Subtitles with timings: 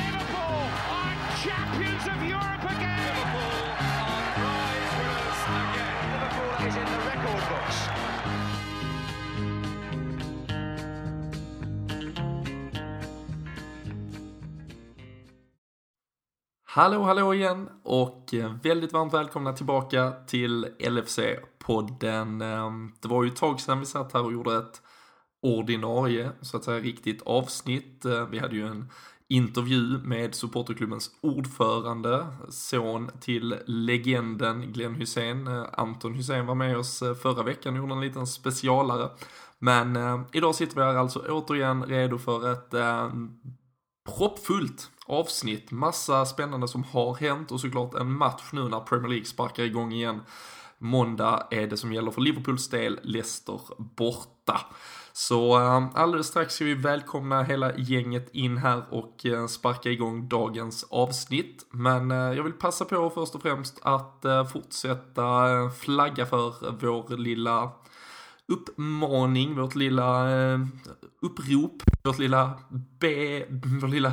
[0.00, 0.64] Liverpool
[0.98, 3.14] are champions of Europe again.
[3.16, 6.04] Liverpool are prize winners again.
[6.12, 7.78] Liverpool is in the record books.
[16.66, 22.42] Hallå, hallå igen och eh, väldigt varmt välkomna tillbaka till LFC-podden podden.
[22.42, 24.82] Ehm, det var ju ett tag sedan vi satt här och gjorde ett
[25.42, 28.04] ordinarie, så att säga riktigt avsnitt.
[28.04, 28.90] Eh, vi hade ju en
[29.28, 35.46] intervju med supporterklubbens ordförande, son till legenden Glenn Hussein.
[35.46, 39.10] Eh, Anton Hussein var med oss eh, förra veckan och gjorde en liten specialare.
[39.58, 43.10] Men eh, idag sitter vi här alltså återigen redo för ett eh,
[44.16, 45.70] proppfullt avsnitt.
[45.70, 49.92] Massa spännande som har hänt och såklart en match nu när Premier League sparkar igång
[49.92, 50.20] igen.
[50.78, 54.60] Måndag är det som gäller för Liverpools del, Leicester borta.
[55.16, 60.28] Så eh, alldeles strax ska vi välkomna hela gänget in här och eh, sparka igång
[60.28, 61.66] dagens avsnitt.
[61.70, 65.24] Men eh, jag vill passa på först och främst att fortsätta
[65.78, 67.72] flagga för vår lilla
[68.48, 70.26] uppmaning, vårt lilla
[71.22, 72.58] upprop, vårt lilla
[73.00, 73.46] be,
[73.80, 74.12] vår lilla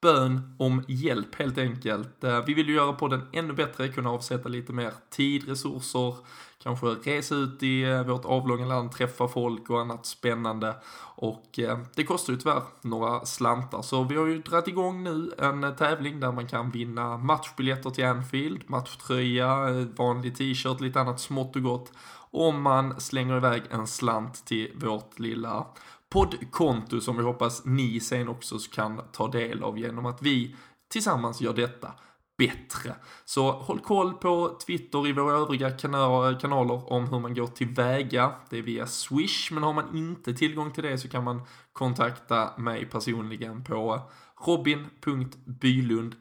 [0.00, 2.24] bön om hjälp helt enkelt.
[2.24, 6.14] Eh, vi vill ju göra podden ännu bättre, kunna avsätta lite mer tid, resurser,
[6.62, 10.74] kanske resa ut i eh, vårt avlånga land, träffa folk och annat spännande.
[11.16, 13.82] Och eh, det kostar ju tyvärr några slantar.
[13.82, 18.04] Så vi har ju dragit igång nu en tävling där man kan vinna matchbiljetter till
[18.04, 21.92] Anfield, matchtröja, vanlig t-shirt, lite annat smått och gott.
[22.32, 25.66] Om man slänger iväg en slant till vårt lilla
[26.10, 30.56] poddkonto som vi hoppas ni sen också kan ta del av genom att vi
[30.88, 31.92] tillsammans gör detta
[32.38, 32.94] bättre.
[33.24, 38.32] Så håll koll på Twitter i våra övriga kanaler om hur man går tillväga.
[38.50, 42.50] Det är via Swish, men har man inte tillgång till det så kan man kontakta
[42.58, 44.10] mig personligen på
[44.46, 46.14] robin.bylund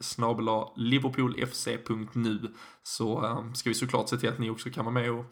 [0.76, 5.26] liverpoolfc.nu så ehm, ska vi såklart se till att ni också kan vara med och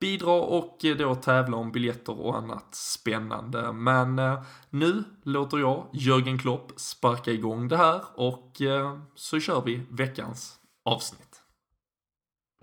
[0.00, 3.72] bidra och eh, då tävla om biljetter och annat spännande.
[3.72, 9.62] Men eh, nu låter jag Jörgen Klopp sparka igång det här och eh, så kör
[9.62, 11.42] vi veckans avsnitt.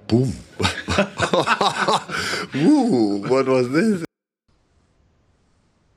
[0.10, 0.32] Boom.
[2.68, 4.04] Ooh, what was this?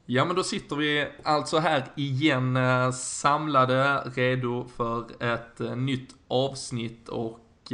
[0.07, 2.59] Ja men då sitter vi alltså här igen
[2.93, 7.73] samlade, redo för ett nytt avsnitt och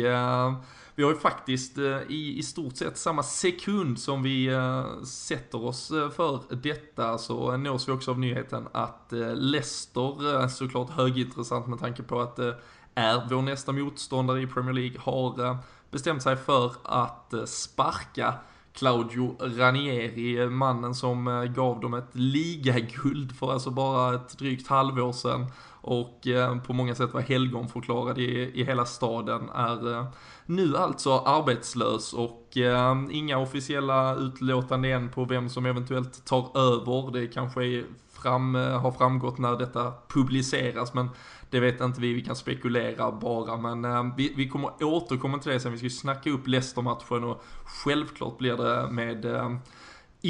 [0.97, 5.65] vi har ju faktiskt eh, i, i stort sett samma sekund som vi eh, sätter
[5.65, 11.79] oss eh, för detta så nås vi också av nyheten att Leicester, såklart högintressant med
[11.79, 12.57] tanke på att det
[12.95, 15.59] är vår nästa motståndare i Premier League, har
[15.91, 18.35] bestämt sig för att sparka
[18.73, 25.47] Claudio Ranieri, mannen som gav dem ett ligaguld för alltså bara ett drygt halvår sedan
[25.87, 30.07] och eh, på många sätt var helgonförklarad i, i hela staden, är eh,
[30.47, 37.11] nu alltså arbetslös och eh, inga officiella utlåtanden än på vem som eventuellt tar över.
[37.13, 41.09] Det kanske är fram, eh, har framgått när detta publiceras men
[41.51, 45.53] det vet inte vi, vi kan spekulera bara men eh, vi, vi kommer återkomma till
[45.53, 49.57] det sen, vi ska ju snacka upp Leicester-matchen och självklart blir det med eh,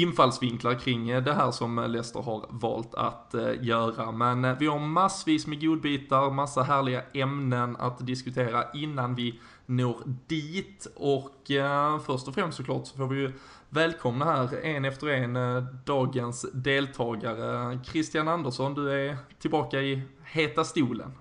[0.01, 4.11] infallsvinklar kring eh, det här som Leicester har valt att eh, göra.
[4.11, 9.97] Men eh, vi har massvis med godbitar, massa härliga ämnen att diskutera innan vi når
[10.27, 10.87] dit.
[10.95, 13.33] Och eh, först och främst såklart så får vi ju
[13.69, 17.79] välkomna här en efter en eh, dagens deltagare.
[17.83, 21.11] Christian Andersson, du är tillbaka i heta stolen.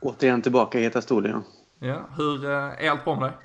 [0.00, 1.30] Återigen tillbaka i heta stolen.
[1.30, 1.42] Ja.
[1.80, 3.36] Ja, hur eh, är allt bra med dig?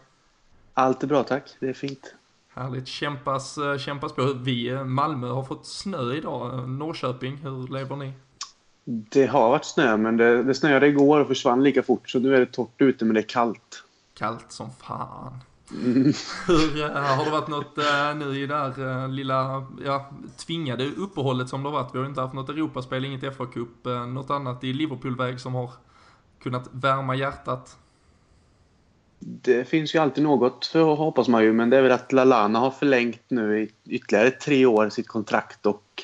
[0.73, 2.16] Allt är bra tack, det är fint.
[2.56, 4.34] Härligt, kämpas, eh, kämpas på.
[4.34, 6.53] Vi, eh, Malmö, har fått snö idag.
[6.53, 8.14] Eh, Norrköping, hur lever ni?
[8.86, 12.09] Det har varit snö, men det, det snöade igår och försvann lika fort.
[12.09, 13.84] Så nu är det torrt ute, men det är kallt.
[14.14, 15.34] Kallt som fan.
[16.47, 17.78] Hur, eh, har det varit något
[18.16, 20.09] nu i det här lilla, ja,
[20.46, 21.96] tvingade uppehållet som det har varit?
[21.96, 25.70] Vi har inte haft något Europaspel, inget FA-cup, något annat i Liverpoolväg som har
[26.44, 27.78] kunnat värma hjärtat?
[29.25, 31.53] Det finns ju alltid något, för hoppas man ju.
[31.53, 35.66] Men det är väl att Lalana har förlängt nu i ytterligare tre år sitt kontrakt
[35.66, 36.03] och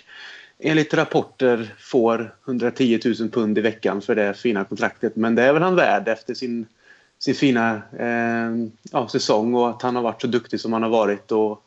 [0.60, 5.16] enligt rapporter får 110 000 pund i veckan för det fina kontraktet.
[5.16, 6.66] Men det är väl han värd efter sin,
[7.20, 10.90] sin fina eh, ja, säsong och att han har varit så duktig som han har
[10.90, 11.64] varit och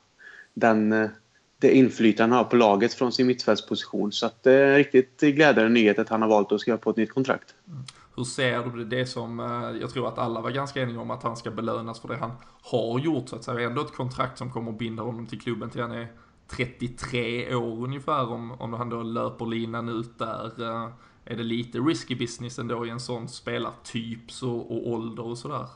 [0.54, 1.10] den, eh,
[1.58, 4.12] det inflytande han har på laget från sin mittfältsposition.
[4.12, 6.90] Så att det är en riktigt glädjande nyhet att han har valt att skriva på
[6.90, 7.54] ett nytt kontrakt.
[7.69, 7.84] Mm.
[8.17, 11.23] Hur ser du det som, eh, jag tror att alla var ganska eniga om att
[11.23, 12.31] han ska belönas för det han
[12.62, 13.69] har gjort så att säga.
[13.69, 16.09] Ändå ett kontrakt som kommer att binda honom till klubben till han är
[16.49, 20.62] 33 år ungefär om, om han då löper linan ut där.
[20.62, 20.88] Eh,
[21.25, 25.67] är det lite risky business ändå i en sån spelartyp så, och ålder och sådär?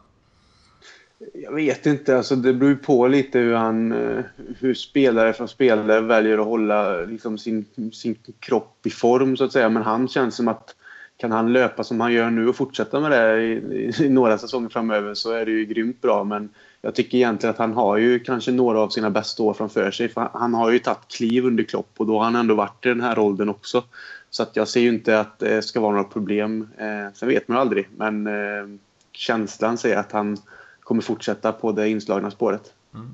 [1.35, 2.17] Jag vet inte.
[2.17, 4.25] Alltså, det beror ju på lite hur, han, eh,
[4.59, 9.53] hur spelare från spelare väljer att hålla liksom, sin, sin kropp i form så att
[9.53, 9.69] säga.
[9.69, 10.75] Men han känns som att
[11.17, 14.39] kan han löpa som han gör nu och fortsätta med det i, i, i några
[14.39, 16.25] säsonger framöver så är det ju grymt bra.
[16.25, 16.49] Men
[16.81, 20.09] jag tycker egentligen att han har ju kanske några av sina bästa år framför sig.
[20.09, 22.89] För han har ju tagit kliv under Klopp och då har han ändå varit i
[22.89, 23.85] den här åldern också.
[24.31, 26.69] Så att jag ser ju inte att det ska vara några problem.
[26.79, 27.89] Eh, sen vet man aldrig.
[27.97, 28.79] Men eh,
[29.13, 30.37] känslan säger att han
[30.81, 32.73] kommer fortsätta på det inslagna spåret.
[32.95, 33.13] Mm.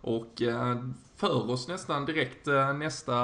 [0.00, 0.76] Och eh,
[1.16, 3.14] för oss nästan direkt eh, nästa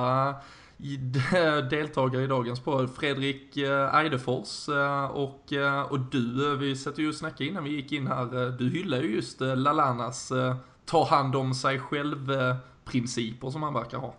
[1.70, 4.69] deltagare i dagens podd, Fredrik eh, Eidefors.
[4.69, 8.58] Eh, och, eh, och du, vi satt ju och snackade innan vi gick in här,
[8.58, 10.32] du hyllar ju just Lalanas
[10.84, 14.14] ta hand om sig själv-principer som han verkar ha.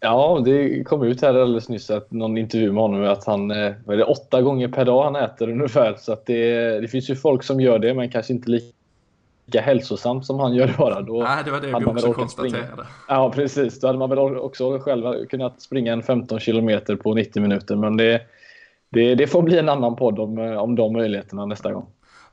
[0.00, 3.94] Ja, det kom ut här alldeles nyss att någon intervju med honom att han, vad
[3.94, 5.94] är det, åtta gånger per dag han äter ungefär.
[5.98, 8.76] Så att det, det finns ju folk som gör det men kanske inte lika
[9.52, 11.00] lika hälsosamt som han gör det bara.
[11.00, 12.66] Då Nej, det var det vi också konstaterade.
[12.66, 12.86] Springa.
[13.08, 13.80] Ja, precis.
[13.80, 17.76] Då hade man väl också själv kunnat springa en 15 kilometer på 90 minuter.
[17.76, 18.22] Men det,
[18.90, 21.86] det, det får bli en annan podd om, om de möjligheterna nästa gång.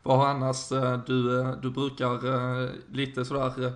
[0.03, 3.71] Vad har annars, eh, du, eh, du brukar eh, lite sådär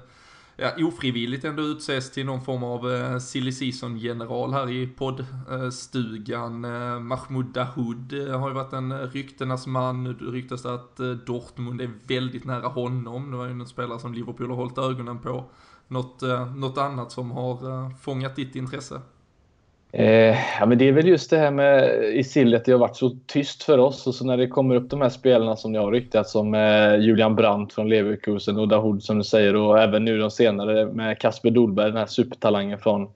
[0.55, 6.65] ja, ofrivilligt ändå utses till någon form av eh, silly season-general här i poddstugan.
[6.65, 10.03] Eh, Mahmoud Dahoud eh, har ju varit en eh, ryktenas man.
[10.03, 13.31] Nu ryktas det att eh, Dortmund är väldigt nära honom.
[13.31, 15.49] Det var ju en spelare som Liverpool har hållit ögonen på.
[15.87, 19.01] Något, eh, något annat som har eh, fångat ditt intresse?
[19.95, 22.95] Eh, ja, men det är väl just det här med i sillet, det har varit
[22.95, 25.81] så tyst för oss och så när det kommer upp de här spelarna som jag
[25.81, 30.05] har ryktat som eh, Julian Brandt från Leverkusen och Dahoud som du säger och även
[30.05, 33.07] nu de senare med Kasper Dolberg, den här supertalangen från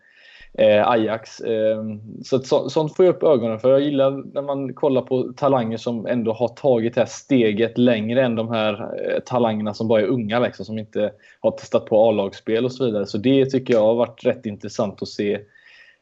[0.53, 1.39] eh, Ajax.
[1.39, 1.83] Eh,
[2.23, 3.71] så, så sånt får jag upp ögonen för.
[3.71, 8.25] Jag gillar när man kollar på talanger som ändå har tagit det här steget längre
[8.25, 12.09] än de här eh, talangerna som bara är unga liksom, som inte har testat på
[12.09, 13.05] A-lagsspel och så vidare.
[13.05, 15.39] Så det tycker jag har varit rätt intressant att se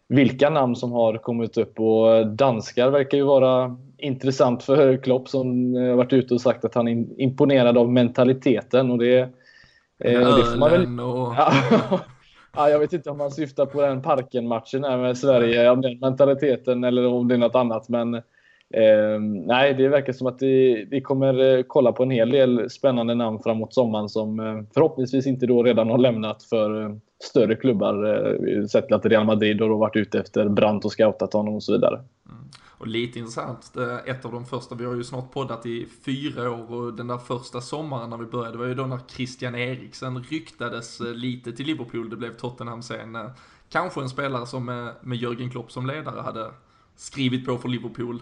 [0.08, 5.74] vilka namn som har kommit upp och danskar verkar ju vara intressant för Klopp som
[5.76, 9.20] har varit ute och sagt att han är imponerad av mentaliteten och det,
[10.00, 11.00] eh, det får man väl...
[11.00, 11.34] Och...
[12.56, 16.84] ja, jag vet inte om man syftar på den parken-matchen med Sverige, om den mentaliteten
[16.84, 21.02] eller om det är något annat men eh, nej, det verkar som att vi, vi
[21.02, 25.46] kommer eh, kolla på en hel del spännande namn framåt sommaren som eh, förhoppningsvis inte
[25.46, 26.90] då redan har lämnat för eh,
[27.26, 28.04] större klubbar.
[28.04, 31.72] Eh, sett att Real Madrid har varit ute efter Brandt och scoutat honom och så
[31.72, 31.96] vidare.
[32.30, 32.44] Mm.
[32.78, 36.52] Och lite intressant, eh, ett av de första, vi har ju snart poddat i fyra
[36.52, 40.24] år och den där första sommaren när vi började var ju då när Christian Eriksen
[40.24, 43.18] ryktades eh, lite till Liverpool, det blev Tottenham sen.
[43.70, 46.52] Kanske en spelare som med, med Jörgen Klopp som ledare hade
[46.96, 48.22] skrivit på för Liverpool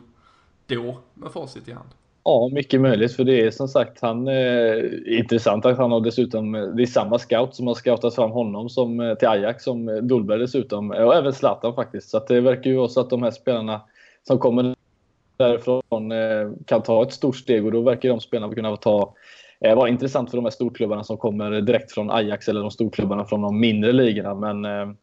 [0.68, 1.90] då med facit i hand.
[2.26, 3.16] Ja, mycket möjligt.
[3.16, 4.76] För det är som sagt han, eh,
[5.06, 9.00] intressant att han har dessutom, det är samma scout som har scoutat fram honom som,
[9.00, 10.92] eh, till Ajax som eh, Dolberg dessutom.
[10.92, 12.10] Och även Zlatan faktiskt.
[12.10, 13.82] Så det verkar ju vara så att de här spelarna
[14.28, 14.76] som kommer
[15.38, 19.14] därifrån eh, kan ta ett stort steg och då verkar de spelarna kunna ta
[19.62, 23.26] eh, vara intressant för de här storklubbarna som kommer direkt från Ajax eller de storklubbarna
[23.26, 24.36] från de mindre ligorna.
[24.36, 24.96] Men eh,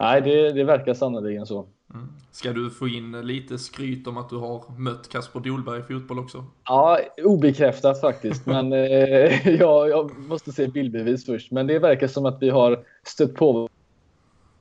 [0.00, 1.66] nej, det, det verkar sannerligen så.
[1.94, 2.08] Mm.
[2.30, 6.18] Ska du få in lite skryt om att du har mött Kasper Dolberg i fotboll
[6.18, 6.44] också?
[6.64, 8.46] Ja, obekräftat faktiskt.
[8.46, 11.50] Men eh, ja, jag måste se bildbevis först.
[11.50, 13.68] Men det verkar som att vi har stött på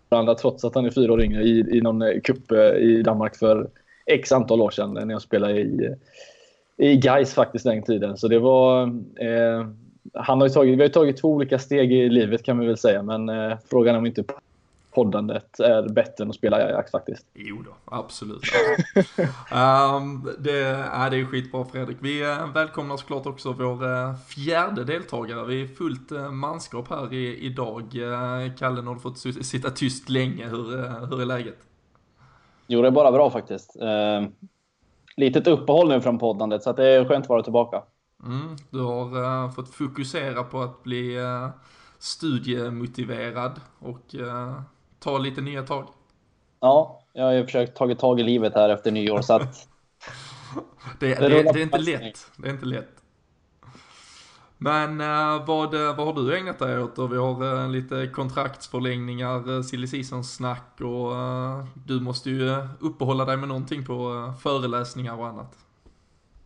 [0.10, 3.36] varandra trots att han är fyra år yngre i, i någon cup eh, i Danmark
[3.36, 3.70] för
[4.06, 5.96] x antal år sedan när jag spelade i,
[6.78, 8.18] i Gais faktiskt den tiden.
[8.18, 8.84] Så det var...
[9.20, 9.68] Eh,
[10.14, 13.04] han har tagit, vi har tagit två olika steg i livet kan vi väl säga,
[13.04, 14.24] men eh, frågan är om inte
[14.96, 17.26] poddandet är bättre än att spela i Ajax faktiskt.
[17.34, 18.44] Jo då, absolut.
[19.52, 21.98] um, det, äh, det är skitbra Fredrik.
[22.02, 25.46] Vi äh, välkomnar såklart också vår äh, fjärde deltagare.
[25.46, 27.92] Vi är fullt äh, manskap här i, idag.
[28.60, 30.48] Kalle, har du fått sitta tyst länge.
[30.48, 30.64] Hur,
[31.08, 31.58] hur är läget?
[32.68, 33.78] Jo, det är bara bra faktiskt.
[33.82, 34.28] Uh,
[35.18, 37.84] litet uppehåll nu från poddandet, så det är skönt att vara tillbaka.
[38.26, 41.50] Mm, du har uh, fått fokusera på att bli uh,
[42.00, 44.62] studiemotiverad och uh,
[45.06, 45.88] ta lite nya tag.
[46.60, 49.68] Ja, jag har ju försökt ta tag i livet här efter nyår, så att...
[51.00, 52.32] det, det, det, det, är inte lätt.
[52.38, 52.90] Det är inte lätt.
[54.58, 57.08] Men uh, vad, vad har du ägnat dig åt då?
[57.08, 61.14] Vi har uh, lite kontraktsförlängningar, silly snack och
[61.86, 65.56] du måste ju uppehålla dig med någonting på föreläsningar och annat.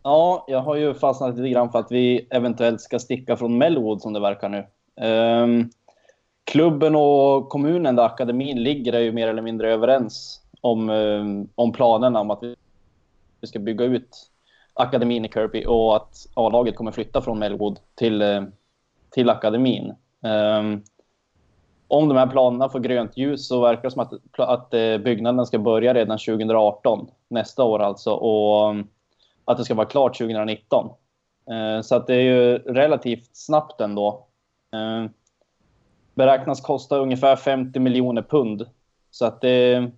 [0.04, 4.02] Ja, jag har ju fastnat lite grann för att vi eventuellt ska sticka från Melwood
[4.02, 4.66] som det verkar nu.
[5.08, 5.70] Um,
[6.50, 11.24] klubben och kommunen där akademin ligger är ju mer eller mindre överens om, eh,
[11.56, 12.44] om planerna om att
[13.42, 14.30] vi ska bygga ut
[14.74, 18.44] akademin i Kirby och att A-laget kommer flytta från Melwood till, eh,
[19.12, 19.94] till akademin.
[20.22, 20.84] Um,
[21.88, 25.46] om de här planerna får grönt ljus så verkar det som att, att eh, byggnaden
[25.46, 28.76] ska börja redan 2018, nästa år alltså, och
[29.46, 30.86] att det ska vara klart 2019.
[31.50, 34.26] Uh, ehm, så att det är ju relativt snabbt ändå.
[34.76, 35.10] Uh,
[36.20, 38.66] beräknas kosta ungefär 50 miljoner pund.
[39.12, 39.92] Så att det,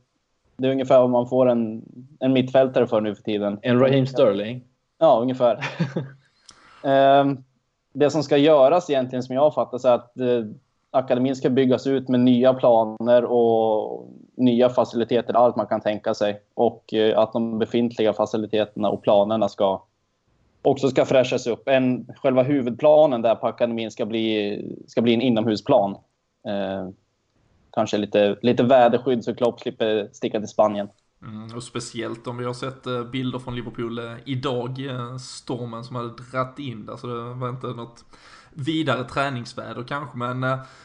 [0.58, 1.84] det är ungefär vad man får en,
[2.20, 3.60] en mittfältare för nu för tiden.
[3.62, 4.64] En Raheem Sterling?
[5.00, 5.66] Ja, ungefär.
[6.84, 7.44] um,
[7.94, 10.46] det som ska göras egentligen, som jag fattar, är att uh,
[10.92, 16.42] akademin ska byggas ut med nya planer och nya faciliteter, allt man kan tänka sig.
[16.54, 19.82] Och uh, att de befintliga faciliteterna och planerna ska
[20.62, 21.68] också ska fräschas upp.
[21.68, 25.98] En, själva huvudplanen där på akademin ska bli, ska bli en inomhusplan.
[26.48, 26.90] Eh,
[27.72, 30.90] kanske lite, lite väderskydd så Klopp slipper sticka till Spanien.
[31.22, 34.78] Mm, och speciellt om vi har sett eh, bilder från Liverpool eh, idag,
[35.20, 38.06] stormen som hade dratt in där, så det var inte något
[38.54, 40.40] vidare träningsväder kanske, men,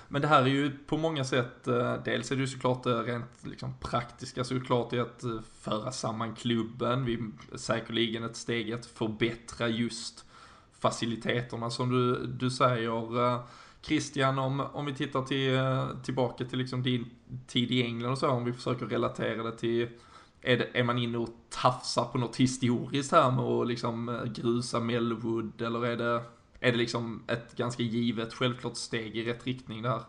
[0.08, 1.64] men det här är ju på många sätt,
[2.04, 5.24] dels är det ju såklart rent liksom, praktiska såklart i att
[5.60, 7.18] föra samman klubben, vi
[7.54, 10.24] säkerligen ett steg att förbättra just
[10.78, 13.42] faciliteterna som du, du säger.
[13.86, 17.10] Christian, om, om vi tittar till, eh, tillbaka till liksom din
[17.46, 19.88] tid i England och så, om vi försöker relatera det till
[20.42, 24.24] är, det, är man inne och tafsar på något historiskt här med att liksom eh,
[24.24, 26.22] grusa Melwood eller är det,
[26.60, 30.00] är det liksom ett ganska givet självklart steg i rätt riktning där?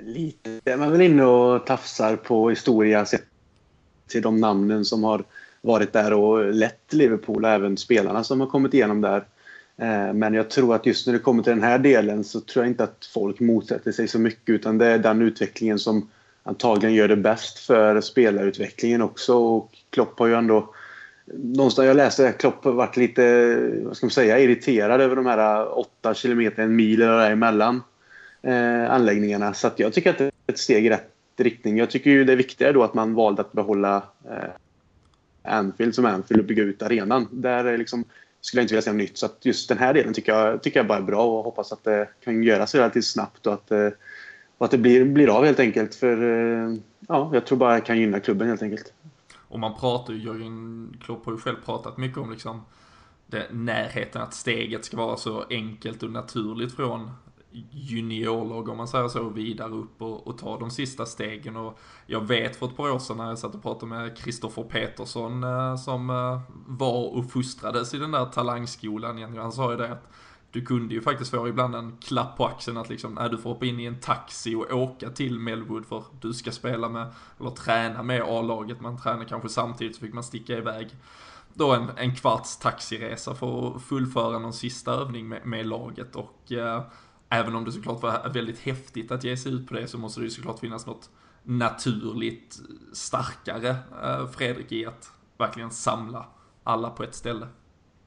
[0.00, 3.24] Lite är man väl inne och tafsar på historia sett
[4.06, 5.24] till de namnen som har
[5.60, 9.26] varit där och lett Liverpool och även spelarna som har kommit igenom där.
[9.76, 12.64] Eh, men jag tror att just när det kommer till den här delen så tror
[12.64, 16.08] jag inte att folk motsätter sig så mycket utan det är den utvecklingen som
[16.42, 19.34] antagligen gör det bäst för spelarutvecklingen också.
[19.36, 20.74] Och Klopp har ju ändå...
[21.34, 25.26] Någonstans jag läste att Klopp har varit lite, vad ska man säga, irriterad över de
[25.26, 27.82] här åtta kilometer, en mil eller däremellan
[28.42, 29.54] eh, anläggningarna.
[29.54, 31.78] Så jag tycker att det är ett steg i rätt riktning.
[31.78, 34.50] Jag tycker ju det är viktigare då att man valde att behålla eh,
[35.42, 37.28] Anfield som Anfield och bygga ut arenan.
[37.30, 38.04] Där är liksom,
[38.42, 39.18] skulle jag inte vilja se något nytt.
[39.18, 41.84] Så just den här delen tycker jag, tycker jag bara är bra och hoppas att
[41.84, 43.88] det kan göras relativt snabbt och att eh,
[44.62, 45.94] och att det blir, blir av helt enkelt.
[45.94, 46.76] För eh,
[47.08, 48.92] ja, jag tror bara det kan gynna klubben helt enkelt.
[49.48, 52.62] Och man pratar ju, Jörgen Klopp har ju själv pratat mycket om liksom
[53.26, 57.10] det, närheten, att steget ska vara så enkelt och naturligt från
[57.70, 61.56] juniorlag om man säger så, vidare upp och, och, ta de sista stegen.
[61.56, 64.62] Och jag vet för ett par år sedan när jag satt och pratade med Kristoffer
[64.62, 69.36] Petersson eh, som eh, var och fostrades i den där talangskolan.
[69.36, 70.12] Han sa ju det att
[70.50, 73.50] du kunde ju faktiskt få ibland en klapp på axeln att liksom, nej du får
[73.50, 77.06] hoppa in i en taxi och åka till Melwood för du ska spela med,
[77.40, 78.80] eller träna med A-laget.
[78.80, 80.90] Man tränar kanske samtidigt så fick man sticka iväg
[81.54, 86.52] då en, en kvarts taxiresa för att fullföra någon sista övning med, med laget och
[86.52, 86.82] eh,
[87.32, 90.20] även om det såklart var väldigt häftigt att ge sig ut på det så måste
[90.20, 91.10] det ju såklart finnas något
[91.42, 92.60] naturligt
[92.92, 93.68] starkare
[94.04, 96.26] eh, Fredrik i att verkligen samla
[96.64, 97.46] alla på ett ställe.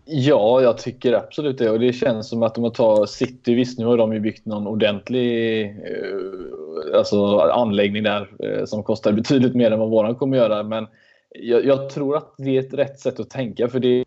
[0.05, 1.69] Ja, jag tycker absolut det.
[1.69, 4.45] Och det känns som att om man tar City, visst nu har de ju byggt
[4.45, 10.37] någon ordentlig eh, alltså, anläggning där eh, som kostar betydligt mer än vad våran kommer
[10.37, 10.63] göra.
[10.63, 10.87] Men
[11.29, 13.67] jag, jag, tror att det är ett rätt sätt att tänka.
[13.67, 14.04] För det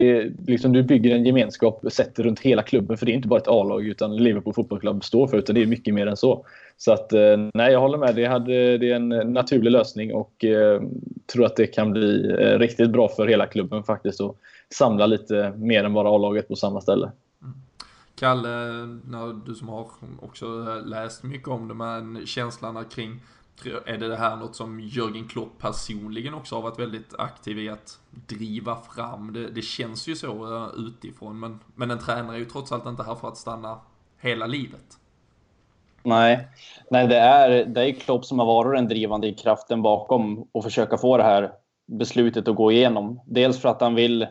[0.00, 2.96] är, liksom, du bygger en gemenskap sett runt hela klubben.
[2.96, 5.38] För det är inte bara ett A-lag utan Liverpool fotbollsklubb står för.
[5.38, 6.44] Utan det är mycket mer än så.
[6.76, 8.14] Så att eh, nej, jag håller med.
[8.14, 10.82] Det, hade, det är en naturlig lösning och eh,
[11.32, 14.20] tror att det kan bli eh, riktigt bra för hela klubben faktiskt.
[14.20, 14.38] Och,
[14.74, 17.10] samla lite mer än bara A-laget på samma ställe.
[17.42, 17.54] Mm.
[18.14, 18.48] Kalle,
[19.46, 19.86] du som har
[20.20, 20.46] också
[20.84, 23.20] läst mycket om det, men känslan kring
[23.66, 27.98] är det, här något som Jörgen Klopp personligen också har varit väldigt aktiv i att
[28.10, 29.32] driva fram?
[29.32, 32.86] Det, det känns ju så eh, utifrån, men, men en tränare är ju trots allt
[32.86, 33.78] inte här för att stanna
[34.18, 34.98] hela livet.
[36.02, 36.48] Nej,
[36.90, 40.98] Nej det, är, det är Klopp som har varit den drivande kraften bakom och försöka
[40.98, 41.52] få det här
[41.86, 43.20] beslutet att gå igenom.
[43.26, 44.26] Dels för att han vill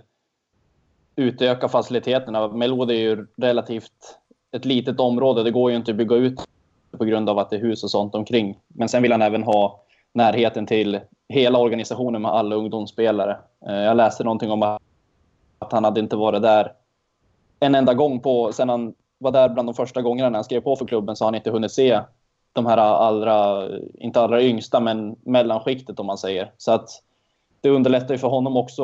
[1.16, 2.48] utöka faciliteterna.
[2.48, 4.20] Melwood är ju relativt
[4.52, 5.44] ett litet område.
[5.44, 6.48] Det går ju inte att bygga ut
[6.98, 8.60] på grund av att det är hus och sånt omkring.
[8.68, 13.38] Men sen vill han även ha närheten till hela organisationen med alla ungdomsspelare.
[13.68, 14.64] Eh, jag läste någonting om
[15.60, 16.74] att han hade inte varit där
[17.60, 20.62] en enda gång på, sen han var där bland de första gångerna när han skrev
[20.62, 22.00] på för klubben så har han inte hunnit se
[22.54, 26.52] de här allra, inte allra yngsta, men mellanskiktet om man säger.
[26.58, 26.90] Så att
[27.62, 28.84] det underlättar ju för honom också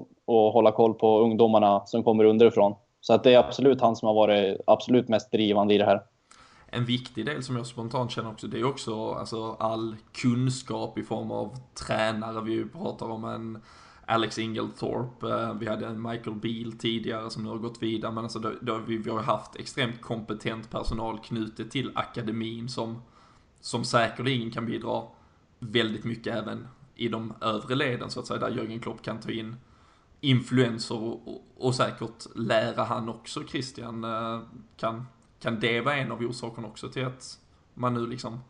[0.00, 2.74] att hålla koll på ungdomarna som kommer underifrån.
[3.00, 6.02] Så att det är absolut han som har varit absolut mest drivande i det här
[6.66, 11.02] en viktig del som jag spontant känner också, det är också alltså, all kunskap i
[11.02, 12.40] form av tränare.
[12.40, 13.62] Vi pratar om en
[14.06, 18.24] Alex Inglethorpe, eh, vi hade en Michael Beal tidigare som nu har gått vidare, men
[18.24, 23.02] alltså då, då vi, vi har haft extremt kompetent personal knutet till akademin som,
[23.60, 25.02] som säkerligen kan bidra
[25.58, 29.30] väldigt mycket även i de övre leden så att säga, där Jörgen Klopp kan ta
[29.30, 29.56] in
[30.20, 34.04] influenser och, och, och säkert lära han också Christian.
[34.04, 34.40] Eh,
[34.76, 35.06] kan,
[35.46, 37.38] kan det vara en av orsakerna också till att
[37.74, 38.40] man nu liksom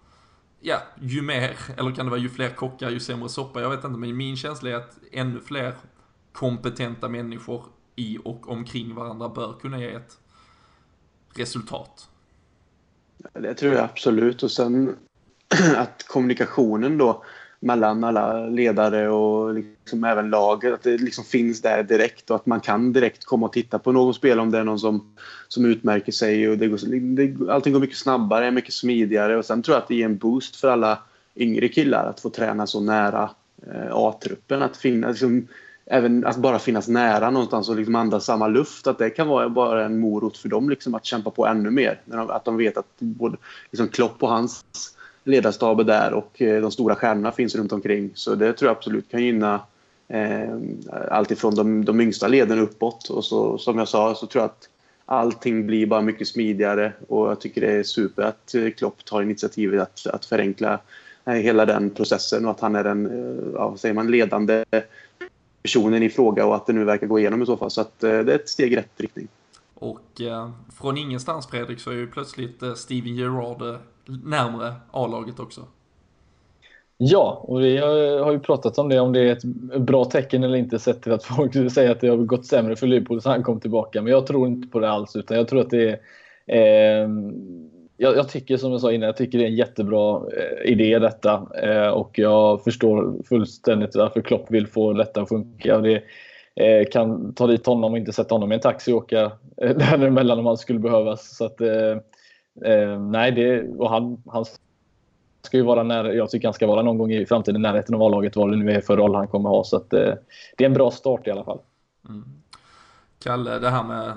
[0.61, 3.85] ja, ju mer, eller kan det vara ju fler kockar, ju sämre soppa, jag vet
[3.85, 5.75] inte, men min känsla är att ännu fler
[6.33, 7.65] kompetenta människor
[7.97, 10.19] i och omkring varandra bör kunna ge ett
[11.35, 12.09] resultat.
[13.33, 14.43] Det tror jag absolut.
[14.43, 14.97] Och sen
[15.77, 17.25] att kommunikationen då
[17.61, 20.75] mellan alla ledare och liksom även laget.
[20.75, 23.93] Att det liksom finns där direkt och att man kan direkt komma och titta på
[23.93, 25.15] någon spel om det är någon som,
[25.49, 26.49] som utmärker sig.
[26.49, 26.79] Och det går,
[27.17, 30.19] det, allting går mycket snabbare, mycket smidigare och sen tror jag att det ger en
[30.19, 30.99] boost för alla
[31.37, 33.31] yngre killar att få träna så nära
[33.67, 34.63] eh, A-truppen.
[34.63, 35.49] Att, finna, liksom,
[35.87, 38.87] även att bara finnas nära någonstans och liksom andas samma luft.
[38.87, 42.01] Att det kan vara bara en morot för dem liksom, att kämpa på ännu mer.
[42.29, 43.37] Att de vet att både
[43.71, 44.65] liksom Klopp och hans
[45.27, 48.11] ledarstab är där och eh, de stora stjärnorna finns runt omkring.
[48.15, 49.61] Så det tror jag absolut kan gynna
[50.09, 50.57] eh,
[51.11, 53.09] alltifrån de, de yngsta leden uppåt.
[53.09, 54.69] Och så, som jag sa så tror jag att
[55.07, 59.23] allting blir bara mycket smidigare och jag tycker det är super att eh, Klopp tar
[59.23, 60.81] initiativet att, att förenkla
[61.25, 63.11] eh, hela den processen och att han är den
[63.55, 64.65] ja, säger man, ledande
[65.63, 67.71] personen i fråga och att det nu verkar gå igenom i så fall.
[67.71, 69.29] Så att, det är ett steg i rätt riktning.
[69.79, 75.61] Och eh, från ingenstans Fredrik så är ju plötsligt eh, Steven Gerrard närmre A-laget också.
[76.99, 77.79] Ja, och vi
[78.19, 79.45] har ju pratat om det, om det är ett
[79.81, 82.87] bra tecken eller inte sett till att folk säger att det har gått sämre för
[82.87, 84.03] Liverpool sen han kom tillbaka.
[84.03, 86.01] Men jag tror inte på det alls, utan jag tror att det
[86.47, 87.03] är...
[87.03, 87.09] Eh,
[87.99, 90.99] jag, jag, tycker som jag sa innan, jag tycker det är en jättebra eh, idé
[90.99, 91.47] detta.
[91.63, 95.79] Eh, och jag förstår fullständigt varför Klopp vill få detta att funka.
[95.79, 96.03] Det,
[96.55, 99.77] eh, kan ta dit honom och inte sätta honom i en taxi och åka eh,
[99.77, 101.37] däremellan om han skulle behövas.
[101.37, 101.97] Så att, eh,
[102.65, 104.45] eh, nej, det, och han, han
[105.43, 108.03] ska ju vara när, jag tycker han ska vara någon gång i framtiden närheten av
[108.03, 109.65] A-laget vad det nu är för roll han kommer ha.
[109.65, 110.15] Så att, eh,
[110.57, 111.59] det är en bra start i alla fall.
[112.09, 112.25] Mm.
[113.19, 114.13] Kalle, det här med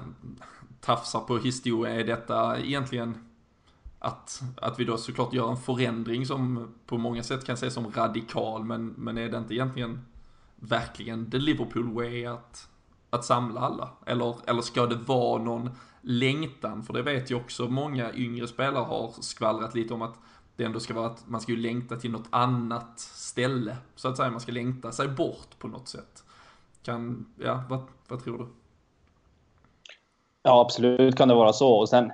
[0.82, 3.30] tafsa på historia, är detta egentligen
[3.99, 7.91] att, att vi då såklart gör en förändring som på många sätt kan ses som
[7.91, 10.06] radikal, men, men är det inte egentligen
[10.56, 12.67] verkligen the Liverpool way att,
[13.10, 13.89] att samla alla?
[14.06, 15.69] Eller, eller ska det vara någon
[16.01, 20.15] längtan, för det vet ju också många yngre spelare har skvallrat lite om att
[20.55, 24.17] det ändå ska vara att man ska ju längta till något annat ställe, så att
[24.17, 24.31] säga.
[24.31, 26.23] Man ska längta sig bort på något sätt.
[26.83, 28.47] Kan, ja, vad, vad tror du?
[30.43, 31.73] Ja, absolut kan det vara så.
[31.73, 32.12] Och sen,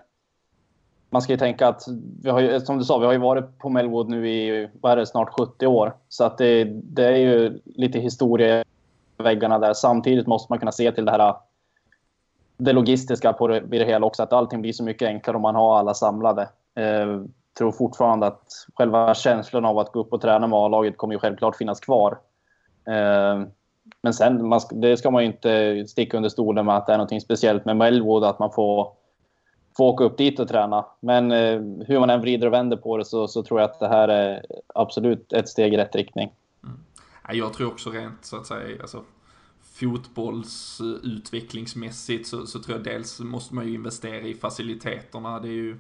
[1.09, 1.83] man ska ju tänka att,
[2.21, 4.91] vi har ju, som du sa, vi har ju varit på Melwood nu i, vad
[4.91, 5.95] är det, snart 70 år.
[6.09, 8.63] Så att det, det är ju lite historia i
[9.17, 9.73] väggarna där.
[9.73, 11.35] Samtidigt måste man kunna se till det här
[12.57, 15.55] det logistiska på det, det hela också, att allting blir så mycket enklare om man
[15.55, 16.41] har alla samlade.
[16.75, 17.21] Eh,
[17.57, 21.19] tror fortfarande att själva känslan av att gå upp och träna med A-laget kommer ju
[21.19, 22.17] självklart finnas kvar.
[22.87, 23.47] Eh,
[24.01, 26.97] men sen, man, det ska man ju inte sticka under stolen med att det är
[26.97, 28.91] något speciellt med Melwood, att man får,
[29.77, 30.85] får åka upp dit och träna.
[30.99, 33.79] Men eh, hur man än vrider och vänder på det så, så, tror jag att
[33.79, 36.31] det här är absolut ett steg i rätt riktning.
[36.63, 36.79] Mm.
[37.31, 39.01] Jag tror också rent så att säga, alltså,
[39.75, 45.39] fotbollsutvecklingsmässigt så, så tror jag dels måste man ju investera i faciliteterna.
[45.39, 45.77] Det är ju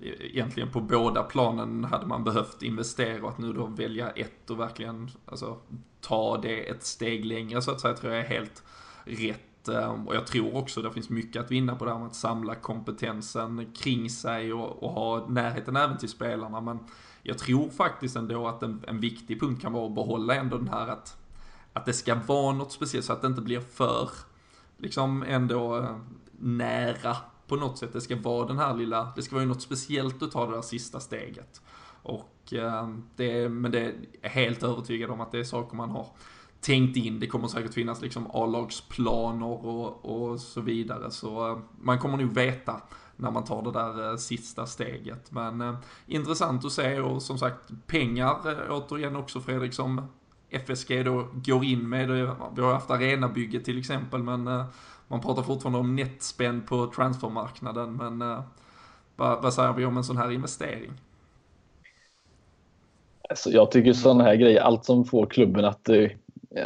[0.00, 4.50] e-, egentligen på båda planen hade man behövt investera och att nu då välja ett
[4.50, 5.58] och verkligen alltså,
[6.00, 8.62] ta det ett steg längre så att säga tror jag är helt
[9.04, 9.68] rätt.
[9.68, 12.14] Ehm, och jag tror också det finns mycket att vinna på det här med att
[12.14, 16.60] samla kompetensen kring sig och, och ha närheten även till spelarna.
[16.60, 16.78] Men
[17.22, 20.68] jag tror faktiskt ändå att en, en viktig punkt kan vara att behålla ändå den
[20.68, 21.16] här att
[21.76, 24.10] att det ska vara något speciellt så att det inte blir för,
[24.76, 25.96] liksom ändå eh,
[26.38, 27.92] nära på något sätt.
[27.92, 30.62] Det ska vara den här lilla, det ska vara något speciellt att ta det där
[30.62, 31.62] sista steget.
[32.02, 36.06] Och eh, det, men det är helt övertygad om att det är saker man har
[36.60, 37.20] tänkt in.
[37.20, 41.10] Det kommer säkert finnas liksom A-lagsplaner och, och så vidare.
[41.10, 42.80] Så eh, man kommer nog veta
[43.16, 45.32] när man tar det där sista steget.
[45.32, 45.74] Men eh,
[46.06, 50.02] intressant att se och som sagt pengar återigen också Fredrik som
[50.50, 52.08] FSG då går in med.
[52.56, 54.64] Vi har haft arenabygge till exempel, men eh,
[55.08, 57.96] man pratar fortfarande om nettspänn på transfermarknaden.
[57.96, 58.42] Men eh,
[59.16, 60.92] vad, vad säger vi om en sån här investering?
[63.28, 66.10] Alltså, jag tycker sådana här grejer, allt som får klubben att, eh,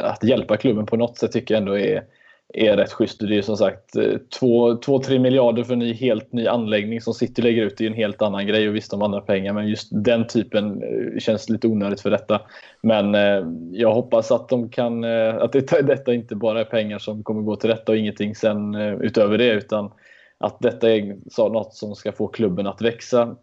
[0.01, 2.03] att hjälpa klubben på något sätt tycker jag ändå är
[2.53, 3.19] är rätt schysst.
[3.19, 7.13] Det är ju som sagt eh, 2-3 miljarder för en ny, helt ny anläggning som
[7.13, 7.77] City lägger ut.
[7.77, 10.83] Det är en helt annan grej och visst om andra pengar men just den typen
[10.83, 12.41] eh, känns lite onödigt för detta.
[12.81, 17.23] Men eh, jag hoppas att de kan, att det, detta inte bara är pengar som
[17.23, 19.91] kommer gå till detta och ingenting sen utöver det utan
[20.37, 21.17] att detta är
[21.49, 23.35] något som ska få klubben att växa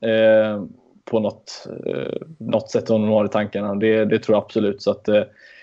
[1.04, 1.66] på något,
[2.38, 3.74] något sätt som de har i tankarna.
[3.74, 4.82] Det, det tror jag absolut.
[4.82, 5.08] Så att,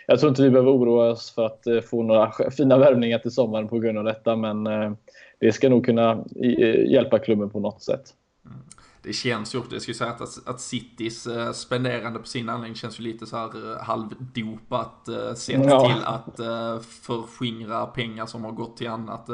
[0.06, 3.32] jag tror inte vi behöver oroa oss för att eh, få några fina värvningar till
[3.32, 4.91] sommaren på grund av detta, men eh,
[5.39, 8.04] det ska nog kunna eh, hjälpa klubben på något sätt.
[8.46, 8.58] Mm
[9.06, 12.76] det känns ju också, jag skulle säga att, att Citys uh, spenderande på sin anläggning
[12.76, 15.89] känns ju lite så här uh, halvdopat uh, sätt ja.
[15.89, 16.39] till att
[16.86, 19.26] förskingra pengar som har gått till annat.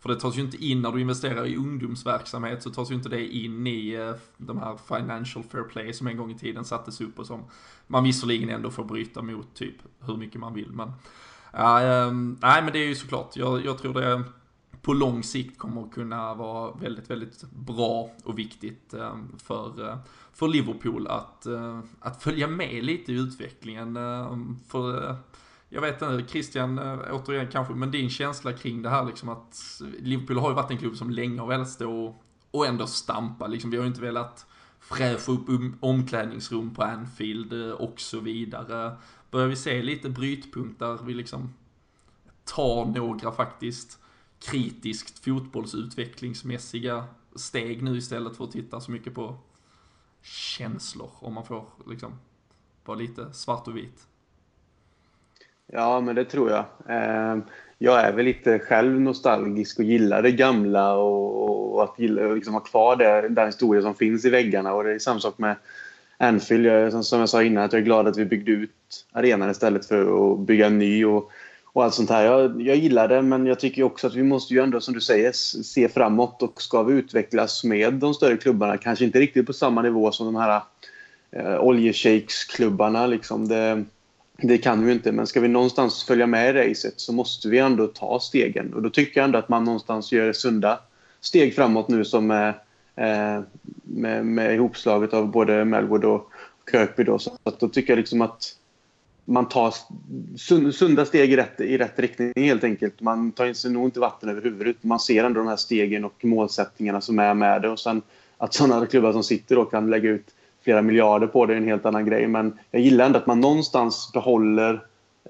[0.00, 3.08] För det tas ju inte in när du investerar i ungdomsverksamhet så tas ju inte
[3.08, 7.18] det in i de här financial fair play som en gång i tiden sattes upp
[7.18, 7.44] och som
[7.86, 10.72] man visserligen ändå får bryta mot typ hur mycket man vill.
[10.72, 10.88] Men,
[12.08, 14.24] um, nej men det är ju såklart, jag, jag tror det är
[14.82, 19.98] på lång sikt kommer att kunna vara väldigt, väldigt bra och viktigt ehm, för, eh,
[20.32, 23.96] för Liverpool att, eh, att följa med lite i utvecklingen.
[23.96, 25.16] Ehm, för eh,
[25.68, 26.78] jag vet inte, Christian,
[27.10, 30.78] återigen kanske, men din känsla kring det här liksom att Liverpool har ju varit en
[30.78, 32.14] klubb som länge har velat stå
[32.50, 33.70] och ändå stampa liksom.
[33.70, 34.46] Vi har ju inte velat
[34.80, 38.96] fräscha upp um, omklädningsrum på Anfield och så vidare.
[39.30, 41.54] Börjar vi se lite brytpunkter vi liksom
[42.44, 43.98] tar några faktiskt
[44.40, 49.36] kritiskt fotbollsutvecklingsmässiga steg nu istället för att titta så mycket på
[50.22, 52.12] känslor om man får liksom
[52.84, 54.06] vara lite svart och vit.
[55.66, 56.64] Ja, men det tror jag.
[56.88, 57.42] Ehm,
[57.78, 62.60] jag är väl lite själv nostalgisk och gillar det gamla och, att gilla, liksom ha
[62.60, 64.74] kvar det, den historia som finns i väggarna.
[64.74, 65.56] Och det är samma sak med
[66.18, 67.04] Anfield.
[67.04, 70.32] som jag sa innan, att jag är glad att vi byggde ut arenan istället för
[70.32, 71.04] att bygga en ny.
[71.04, 71.30] Och
[71.72, 72.24] och allt sånt här.
[72.24, 75.00] Jag, jag gillar det, men jag tycker också att vi måste ju ändå, som du
[75.00, 76.42] säger, se framåt.
[76.42, 80.26] Och ska vi utvecklas med de större klubbarna, kanske inte riktigt på samma nivå som
[80.26, 80.60] de här
[81.30, 83.06] eh, oljeshakesklubbarna.
[83.06, 83.48] Liksom.
[83.48, 83.84] Det,
[84.36, 87.58] det kan vi inte, men ska vi någonstans följa med i racet så måste vi
[87.58, 88.74] ändå ta stegen.
[88.74, 90.78] Och då tycker jag ändå att man någonstans gör sunda
[91.20, 92.48] steg framåt nu som är
[92.96, 93.42] eh,
[93.82, 96.30] med, med ihopslaget av både Melwood och
[96.70, 97.04] Kirkby.
[97.04, 97.18] Då.
[97.18, 98.56] Så att då tycker jag liksom att
[99.30, 99.74] man tar
[100.72, 103.00] sunda steg i rätt, i rätt riktning helt enkelt.
[103.00, 104.76] Man tar sig nog inte vatten över huvudet.
[104.80, 107.68] Man ser ändå de här stegen och målsättningarna som är med det.
[107.68, 108.02] Och sen
[108.38, 111.66] att sådana klubbar som sitter då kan lägga ut flera miljarder på det är en
[111.66, 112.26] helt annan grej.
[112.26, 114.80] Men jag gillar ändå att man någonstans behåller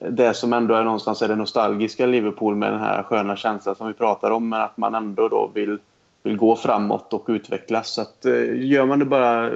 [0.00, 3.76] eh, det som ändå är någonstans är det nostalgiska Liverpool med den här sköna känslan
[3.76, 4.48] som vi pratar om.
[4.48, 5.78] Men att man ändå då vill,
[6.22, 7.90] vill gå framåt och utvecklas.
[7.90, 9.50] Så att, eh, gör man det bara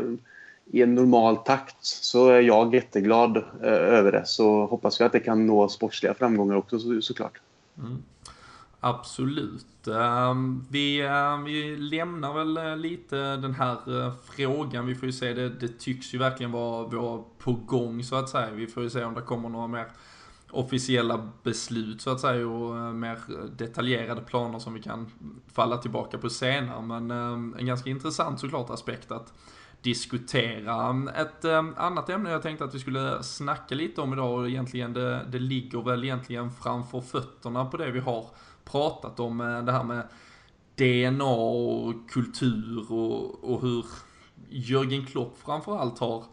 [0.66, 4.26] i en normal takt så är jag jätteglad eh, över det.
[4.26, 7.40] Så hoppas vi att det kan nå sportsliga framgångar också så, såklart.
[7.78, 8.02] Mm.
[8.80, 9.86] Absolut.
[9.86, 14.86] Ehm, vi, ehm, vi lämnar väl eh, lite den här eh, frågan.
[14.86, 18.28] Vi får ju se, det, det tycks ju verkligen vara, vara på gång så att
[18.28, 18.50] säga.
[18.50, 19.86] Vi får ju se om det kommer några mer
[20.50, 23.18] officiella beslut så att säga och eh, mer
[23.56, 25.10] detaljerade planer som vi kan
[25.52, 26.82] falla tillbaka på senare.
[26.82, 29.32] Men ehm, en ganska intressant såklart aspekt att
[29.84, 31.10] diskutera.
[31.16, 34.92] Ett ehm, annat ämne jag tänkte att vi skulle snacka lite om idag och egentligen
[34.92, 38.26] det, det ligger väl egentligen framför fötterna på det vi har
[38.64, 39.40] pratat om.
[39.40, 40.02] Eh, det här med
[40.74, 43.86] DNA och kultur och, och hur
[44.48, 46.24] Jörgen Klopp framförallt har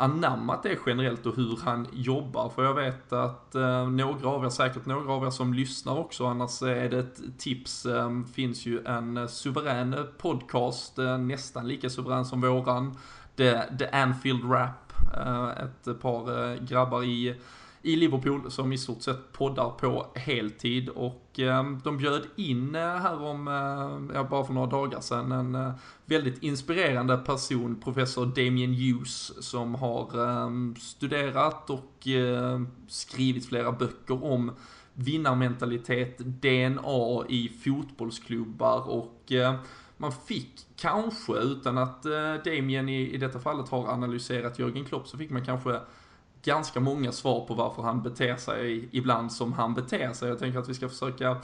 [0.00, 2.48] anammat det generellt och hur han jobbar.
[2.48, 6.26] För jag vet att eh, några av er, säkert några av er som lyssnar också,
[6.26, 7.86] annars är det ett tips.
[7.86, 12.96] Eh, finns ju en eh, suverän eh, podcast, eh, nästan lika suverän som våran.
[13.36, 17.34] The, The Anfield Rap, eh, ett par eh, grabbar i
[17.82, 20.88] i Liverpool som i stort sett poddar på heltid.
[20.88, 25.32] Och eh, de bjöd in eh, här om, eh, ja bara för några dagar sedan,
[25.32, 25.72] en
[26.04, 32.08] väldigt inspirerande person, professor Damien Hughes, som har studerat och
[32.88, 34.52] skrivit flera böcker om
[34.92, 38.88] vinnarmentalitet, DNA i fotbollsklubbar.
[38.88, 39.32] Och
[39.96, 42.02] man fick kanske, utan att
[42.44, 45.80] Damien i, i detta fallet har analyserat Jörgen Klopp, så fick man kanske
[46.48, 50.28] ganska många svar på varför han beter sig ibland som han beter sig.
[50.28, 51.36] Jag tänker att vi ska försöka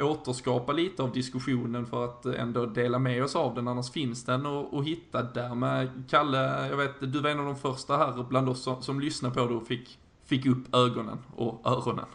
[0.00, 4.46] återskapa lite av diskussionen för att ändå dela med oss av den, annars finns den
[4.46, 5.88] att hitta där med.
[6.10, 9.34] Kalle, jag vet, du var en av de första här bland oss som, som lyssnade
[9.34, 12.06] på det och fick, fick upp ögonen och öronen.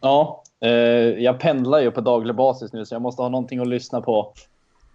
[0.00, 0.70] Ja, eh,
[1.24, 4.32] jag pendlar ju på daglig basis nu så jag måste ha någonting att lyssna på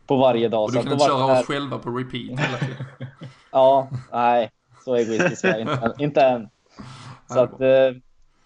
[0.07, 0.63] på varje dag.
[0.63, 2.85] Och du kan köra oss själva på repeat hela tiden.
[3.51, 4.51] ja, nej,
[4.85, 6.49] så egoistisk är jag inte, inte än.
[7.27, 7.91] Så att, eh,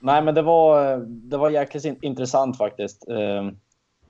[0.06, 3.06] Nej, men det var, det var jäkligt intressant faktiskt.
[3.10, 3.52] Uh,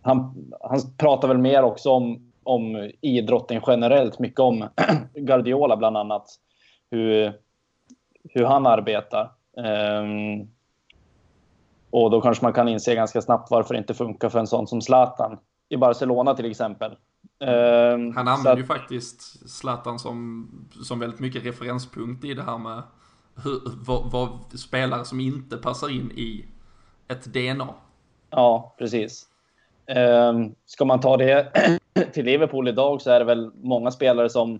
[0.02, 4.20] han, han pratar väl mer också om, om idrotten generellt.
[4.20, 4.70] Mycket om
[5.14, 6.28] Guardiola bland annat.
[6.92, 7.34] Hur,
[8.30, 9.32] hur han arbetar.
[10.02, 10.50] Um,
[11.90, 14.68] och då kanske man kan inse ganska snabbt varför det inte funkar för en sån
[14.68, 15.38] som Zlatan
[15.70, 16.92] i Barcelona till exempel.
[17.40, 20.50] Um, han använder att, ju faktiskt Zlatan som,
[20.84, 22.84] som väldigt mycket referenspunkt i det här med
[23.44, 26.46] hur, vad, vad spelare som inte passar in i
[27.08, 27.74] ett DNA.
[28.30, 29.28] Ja, precis.
[29.98, 31.52] Um, ska man ta det
[32.14, 34.60] till Liverpool idag så är det väl många spelare som,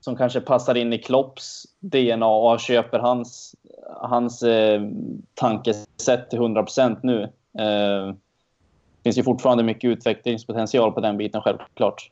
[0.00, 3.54] som kanske passar in i Klopps DNA och köper hans,
[4.00, 4.82] hans eh,
[5.34, 7.22] tankesätt till 100% nu.
[7.58, 8.14] Eh,
[9.02, 12.10] finns ju fortfarande mycket utvecklingspotential på den biten självklart.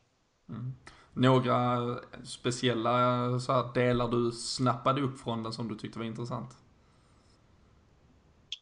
[0.49, 0.73] Mm.
[1.13, 1.77] Några
[2.23, 6.49] speciella här, delar du snappade upp från den som du tyckte var intressant?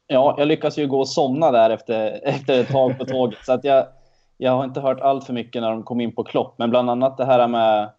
[0.07, 3.39] Ja, jag lyckas ju gå och somna där efter, efter ett tag på tåget.
[3.45, 3.85] så att jag,
[4.37, 6.53] jag har inte hört allt för mycket när de kom in på Klopp.
[6.57, 7.89] Men bland annat det här med...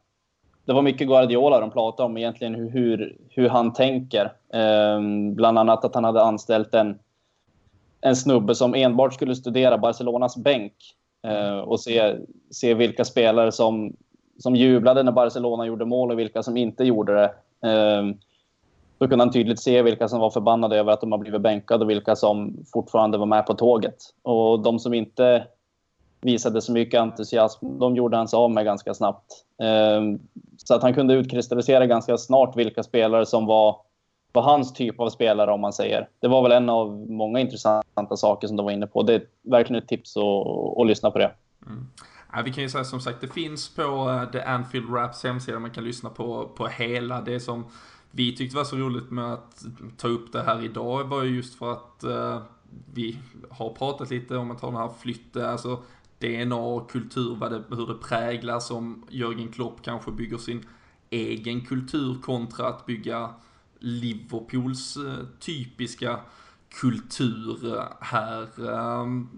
[0.64, 4.32] Det var mycket Guardiola de pratade om egentligen hur, hur, hur han tänker.
[4.52, 6.98] Um, bland annat att han hade anställt en,
[8.00, 10.72] en snubbe som enbart skulle studera Barcelonas bänk.
[11.26, 12.16] Uh, och se,
[12.50, 13.96] se vilka spelare som,
[14.38, 17.32] som jublade när Barcelona gjorde mål och vilka som inte gjorde det.
[17.68, 18.18] Um,
[18.98, 21.84] då kunde han tydligt se vilka som var förbannade över att de har blivit bänkade
[21.84, 23.96] och vilka som fortfarande var med på tåget.
[24.22, 25.46] Och de som inte
[26.20, 29.44] visade så mycket entusiasm, de gjorde han sig av med ganska snabbt.
[29.98, 30.18] Um,
[30.56, 33.76] så att han kunde utkristallisera ganska snart vilka spelare som var,
[34.38, 36.08] var hans typ av spelare, om man säger.
[36.20, 39.02] Det var väl en av många intressanta saker som de var inne på.
[39.02, 41.32] Det är verkligen ett tips att, att lyssna på det.
[41.66, 41.86] Mm.
[42.32, 45.58] Ja, vi kan ju säga som sagt, det finns på eh, The Anfield Raps hemsida,
[45.58, 47.20] man kan lyssna på, på hela.
[47.20, 47.64] Det som
[48.10, 49.64] vi tyckte var så roligt med att
[49.96, 52.38] ta upp det här idag var ju just för att uh,
[52.94, 53.18] vi
[53.50, 55.82] har pratat lite om att ha den här flytten, eh, alltså
[56.18, 60.66] DNA och kultur, vad det, hur det präglas, om Jörgen Klopp kanske bygger sin
[61.10, 63.30] egen kultur kontra att bygga
[63.78, 66.20] Liverpools eh, typiska
[66.80, 68.70] kultur här.
[68.70, 69.28] Ehm,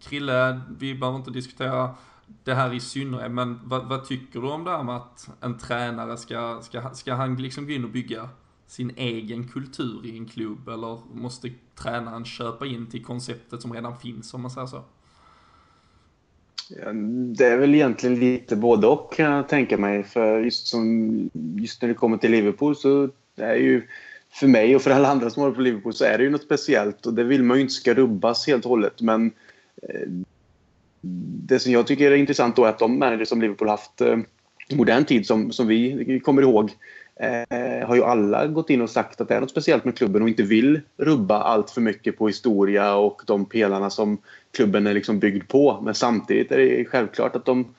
[0.00, 1.94] Krille, vi behöver inte diskutera
[2.44, 5.58] det här i synnerhet, men vad, vad, tycker du om det här med att en
[5.58, 8.28] tränare ska, ska, ska han liksom gå in och bygga
[8.66, 13.98] sin egen kultur i en klubb eller måste tränaren köpa in till konceptet som redan
[13.98, 14.84] finns om man säger så?
[17.36, 20.04] Det är väl egentligen lite både och kan jag tänka mig.
[20.04, 23.82] För just, som, just när det kommer till Liverpool så är ju
[24.32, 26.42] för mig och för alla andra som håller på Liverpool så är det ju något
[26.42, 29.00] speciellt och det vill man ju inte ska rubbas helt och hållet.
[29.00, 29.26] Men
[29.82, 30.08] eh,
[31.46, 34.16] det som jag tycker är intressant då är att de managers som Liverpool haft eh,
[34.68, 36.70] i modern tid som, som vi kommer ihåg
[37.16, 40.22] eh, har ju alla gått in och sagt att det är något speciellt med klubben
[40.22, 44.18] och inte vill rubba allt för mycket på historia och de pelarna som
[44.50, 45.80] klubben är liksom byggd på.
[45.82, 47.74] Men samtidigt är det självklart att de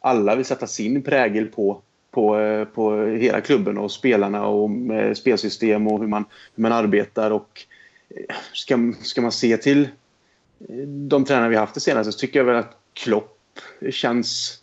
[0.00, 1.82] alla vill sätta sin prägel på,
[2.16, 6.24] på, eh, på hela klubben och spelarna och eh, spelsystem och hur man,
[6.54, 7.30] hur man arbetar.
[7.30, 7.64] Och
[8.08, 9.88] eh, ska, ska man se till
[11.08, 13.38] de tränare vi haft det senaste så tycker jag väl att Klopp
[13.90, 14.58] känns...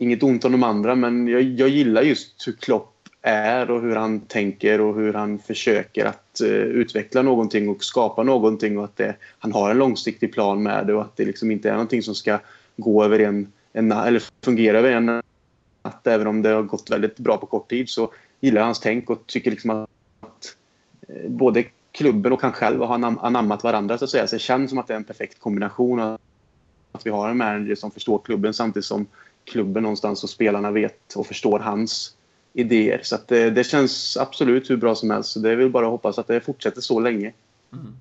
[0.00, 3.96] Inget ont om de andra, men jag, jag gillar just hur Klopp är och hur
[3.96, 8.96] han tänker och hur han försöker att uh, utveckla någonting och skapa någonting och att
[8.96, 12.02] det, han har en långsiktig plan med det och att det liksom inte är någonting
[12.02, 12.38] som ska
[12.76, 15.22] gå över en, en eller fungera över en
[15.88, 18.80] att Även om det har gått väldigt bra på kort tid så gillar jag hans
[18.80, 19.86] tänk och tycker liksom att,
[21.08, 22.94] eh, både klubben och han själv har
[23.26, 24.26] anammat varandra så att säga.
[24.26, 26.00] Så det känns som att det är en perfekt kombination.
[26.92, 29.06] Att vi har en manager som förstår klubben samtidigt som
[29.44, 32.16] klubben någonstans och spelarna vet och förstår hans
[32.52, 33.00] idéer.
[33.02, 35.30] Så det, det, känns absolut hur bra som helst.
[35.30, 37.32] Så det är väl bara att hoppas att det fortsätter så länge.
[37.72, 37.96] Mm.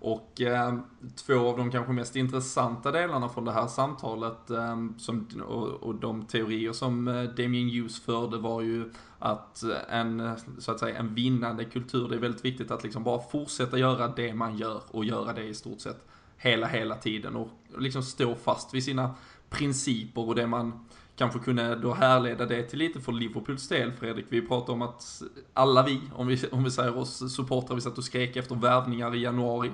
[0.00, 0.78] Och eh,
[1.26, 5.94] två av de kanske mest intressanta delarna från det här samtalet eh, som, och, och,
[5.94, 10.78] de teorier som eh, Damien Hughes förde var ju att eh, en, eh, så att
[10.78, 14.56] säga, en vinnande kultur, det är väldigt viktigt att liksom bara fortsätta göra det man
[14.58, 18.84] gör och göra det i stort sett hela, hela tiden och liksom stå fast vid
[18.84, 19.14] sina
[19.50, 20.86] principer och det man
[21.20, 24.26] kanske kunde då härleda det till lite för Liverpools del, Fredrik.
[24.28, 25.22] Vi pratade om att
[25.54, 29.14] alla vi, om vi, om vi säger oss supportrar, vi satt och skrek efter värvningar
[29.14, 29.72] i januari.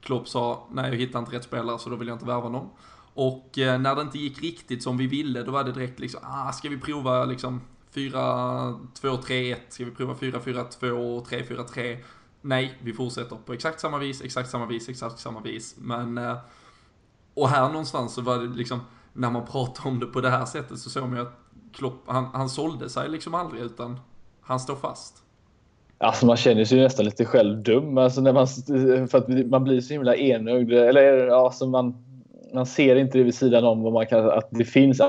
[0.00, 2.68] Klopp sa, nej jag hittar inte rätt spelare så då vill jag inte värva någon.
[3.14, 6.20] Och eh, när det inte gick riktigt som vi ville, då var det direkt liksom,
[6.24, 7.60] ah, ska vi prova liksom
[7.94, 11.98] 4-2-3-1, ska vi prova 4-4-2, 3-4-3?
[12.40, 15.74] Nej, vi fortsätter på exakt samma vis, exakt samma vis, exakt samma vis.
[15.78, 16.36] Men, eh,
[17.34, 18.80] och här någonstans så var det liksom,
[19.12, 21.32] när man pratar om det på det här sättet så såg man ju att
[21.72, 24.00] Klopp, han, han sålde sig liksom aldrig utan
[24.40, 25.16] han står fast.
[25.98, 27.98] Alltså man känner sig ju nästan lite själv dum.
[27.98, 28.46] Alltså när man,
[29.08, 30.72] för att man blir så himla enögd.
[30.72, 32.04] Eller alltså man,
[32.54, 35.00] man ser inte det vid sidan om vad man kan, att det finns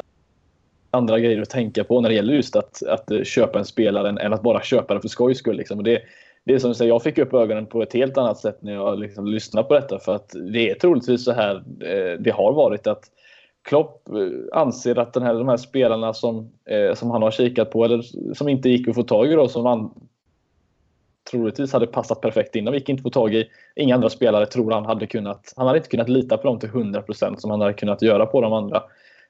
[0.92, 4.34] andra grejer att tänka på när det gäller just att, att köpa en spelare än
[4.34, 5.58] att bara köpa den för skojs skull.
[5.58, 5.78] Liksom.
[5.78, 6.02] Och det,
[6.44, 8.74] det är som du säger, jag fick upp ögonen på ett helt annat sätt när
[8.74, 10.00] jag liksom lyssnade på detta.
[10.00, 12.88] För att det är troligtvis så här eh, det har varit.
[12.88, 13.04] att
[13.63, 17.71] Klopp eh, anser att den här, de här spelarna som, eh, som han har kikat
[17.71, 19.93] på, eller som inte gick att få tag i då, som han
[21.32, 22.65] troligtvis hade passat perfekt in.
[22.65, 23.45] De gick inte att få tag i.
[23.76, 25.54] Inga andra spelare tror han hade kunnat.
[25.56, 28.41] Han hade inte kunnat lita på dem till 100% som han hade kunnat göra på
[28.41, 28.84] de andra.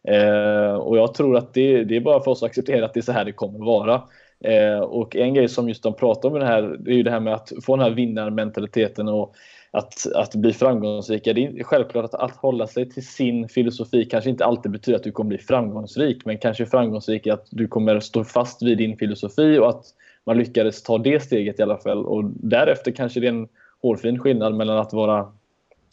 [0.08, 3.00] Eh, och jag tror att det, det, är bara för oss att acceptera att det
[3.00, 4.02] är så här det kommer vara.
[4.44, 7.04] Eh, och en grej som just de pratar om i det här, det är ju
[7.04, 9.36] det här med att få den här vinnarmentaliteten och
[9.72, 11.34] att, att bli framgångsrika.
[11.34, 15.04] Det är självklart att, att hålla sig till sin filosofi kanske inte alltid betyder att
[15.04, 18.98] du kommer bli framgångsrik, men kanske framgångsrik i att du kommer stå fast vid din
[18.98, 19.86] filosofi och att
[20.26, 22.06] man lyckades ta det steget i alla fall.
[22.06, 23.48] Och därefter kanske det är en
[23.82, 25.32] hårfin skillnad mellan att vara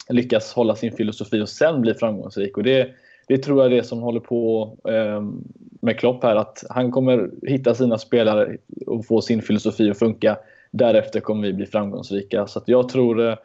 [0.09, 2.57] lyckas hålla sin filosofi och sen bli framgångsrik.
[2.57, 2.89] Och det,
[3.27, 5.43] det tror jag är det som håller på ehm,
[5.81, 6.35] med Klopp här.
[6.35, 10.37] Att han kommer hitta sina spelare och få sin filosofi att funka.
[10.71, 12.47] Därefter kommer vi bli framgångsrika.
[12.47, 13.35] Så jag tror eh,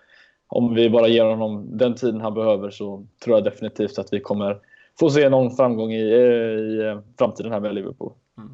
[0.55, 4.21] om vi bara ger honom den tiden han behöver så tror jag definitivt att vi
[4.21, 4.59] kommer
[4.99, 8.12] få se någon framgång i, eh, i eh, framtiden här med Liverpool.
[8.38, 8.51] Mm.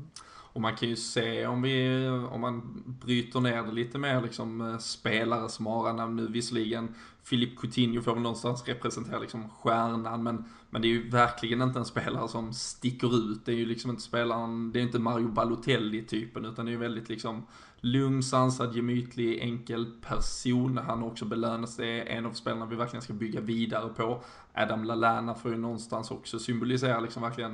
[0.53, 4.61] Och man kan ju se om vi, om man bryter ner det lite mer liksom
[4.61, 6.95] eh, spelare som har namn nu visserligen.
[7.25, 11.79] Filip Coutinho får väl någonstans representera liksom stjärnan men, men det är ju verkligen inte
[11.79, 13.47] en spelare som sticker ut.
[13.47, 16.73] Det är ju liksom inte spelaren, det är inte Mario Balotelli typen utan det är
[16.73, 17.47] ju väldigt liksom
[17.81, 20.79] lugn, sansad, gemytlig, enkel person.
[20.79, 24.23] Han har också belönats, det är en av spelarna vi verkligen ska bygga vidare på.
[24.55, 27.53] Adam Lallana får ju någonstans också symbolisera liksom verkligen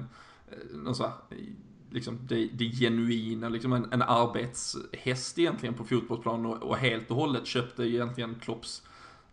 [0.48, 1.12] eh, någon så här,
[1.90, 7.16] liksom det, det genuina, liksom en, en arbetshäst egentligen på fotbollsplanen och, och helt och
[7.16, 8.82] hållet köpte egentligen Klopps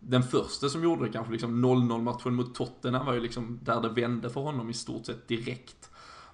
[0.08, 3.82] den första som gjorde det kanske liksom 0-0 matchen mot Tottenham var ju liksom där
[3.82, 5.90] det vände för honom i stort sett direkt.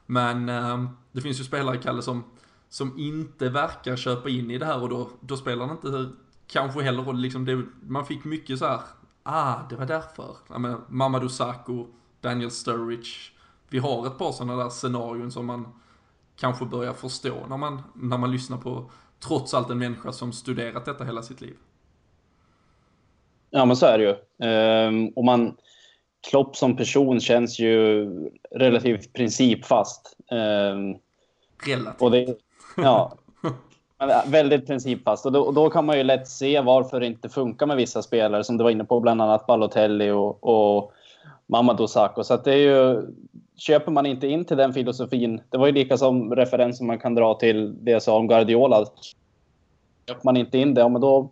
[0.06, 2.24] Men eh, det finns ju spelare, Kalle, som,
[2.70, 6.10] som inte verkar köpa in i det här och då, då spelar det inte
[6.48, 8.80] kanske heller liksom det, man fick mycket så här,
[9.24, 10.36] ah, det var därför.
[10.50, 11.88] Ja, men Mamadou Sakho,
[12.22, 13.32] Daniel Sturridge.
[13.70, 15.68] Vi har ett par sådana där scenarion som man
[16.36, 18.92] kanske börjar förstå när man, när man lyssnar på
[19.28, 21.56] trots allt en människa som studerat detta hela sitt liv.
[23.50, 24.16] Ja, men så är det ju.
[24.48, 25.58] Ehm, och man,
[26.30, 28.06] Klopp som person känns ju
[28.52, 30.18] relativt principfast.
[30.32, 30.96] Ehm,
[31.66, 32.02] relativt?
[32.02, 32.38] Och det,
[32.84, 33.14] ja,
[34.02, 35.26] äh, väldigt principfast.
[35.26, 38.02] Och då, och då, kan man ju lätt se varför det inte funkar med vissa
[38.02, 40.92] spelare, som du var inne på, bland annat Balotelli och, och
[41.48, 42.24] Mamadou Sakho.
[42.24, 43.02] Så att det är ju,
[43.58, 47.16] köper man inte in till den filosofin, det var ju lika som referensen man kan
[47.16, 48.86] dra till det jag sa om Guardiola.
[50.08, 51.32] Köper man inte in det, ja, men då,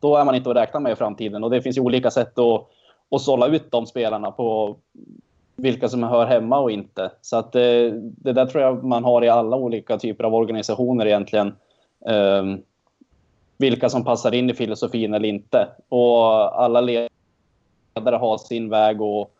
[0.00, 1.44] då är man inte att räkna med i framtiden.
[1.44, 2.68] Och det finns ju olika sätt att,
[3.10, 4.76] att sålla ut de spelarna på
[5.62, 7.10] vilka som hör hemma och inte.
[7.20, 11.06] Så att det, det där tror jag man har i alla olika typer av organisationer
[11.06, 11.54] egentligen.
[12.06, 12.62] Um,
[13.58, 15.68] vilka som passar in i filosofin eller inte.
[15.88, 19.34] Och alla ledare har sin väg och,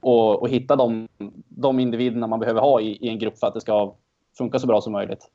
[0.00, 1.08] och, och hitta de,
[1.48, 3.94] de individerna man behöver ha i, i en grupp för att det ska
[4.38, 5.30] funka så bra som möjligt.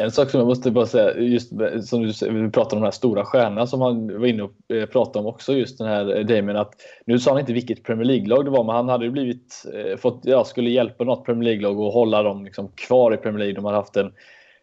[0.00, 1.48] En sak som jag måste bara säga, just
[1.82, 4.86] som du vi pratade om de här stora stjärnorna som han var inne och eh,
[4.86, 6.56] pratade om också, just den här eh, Damien.
[6.56, 9.64] Att, nu sa han inte vilket Premier League-lag det var, men han hade ju blivit,
[9.74, 13.38] eh, fått, ja, skulle hjälpa något Premier League-lag och hålla dem liksom kvar i Premier
[13.38, 13.54] League.
[13.54, 14.12] De hade haft en,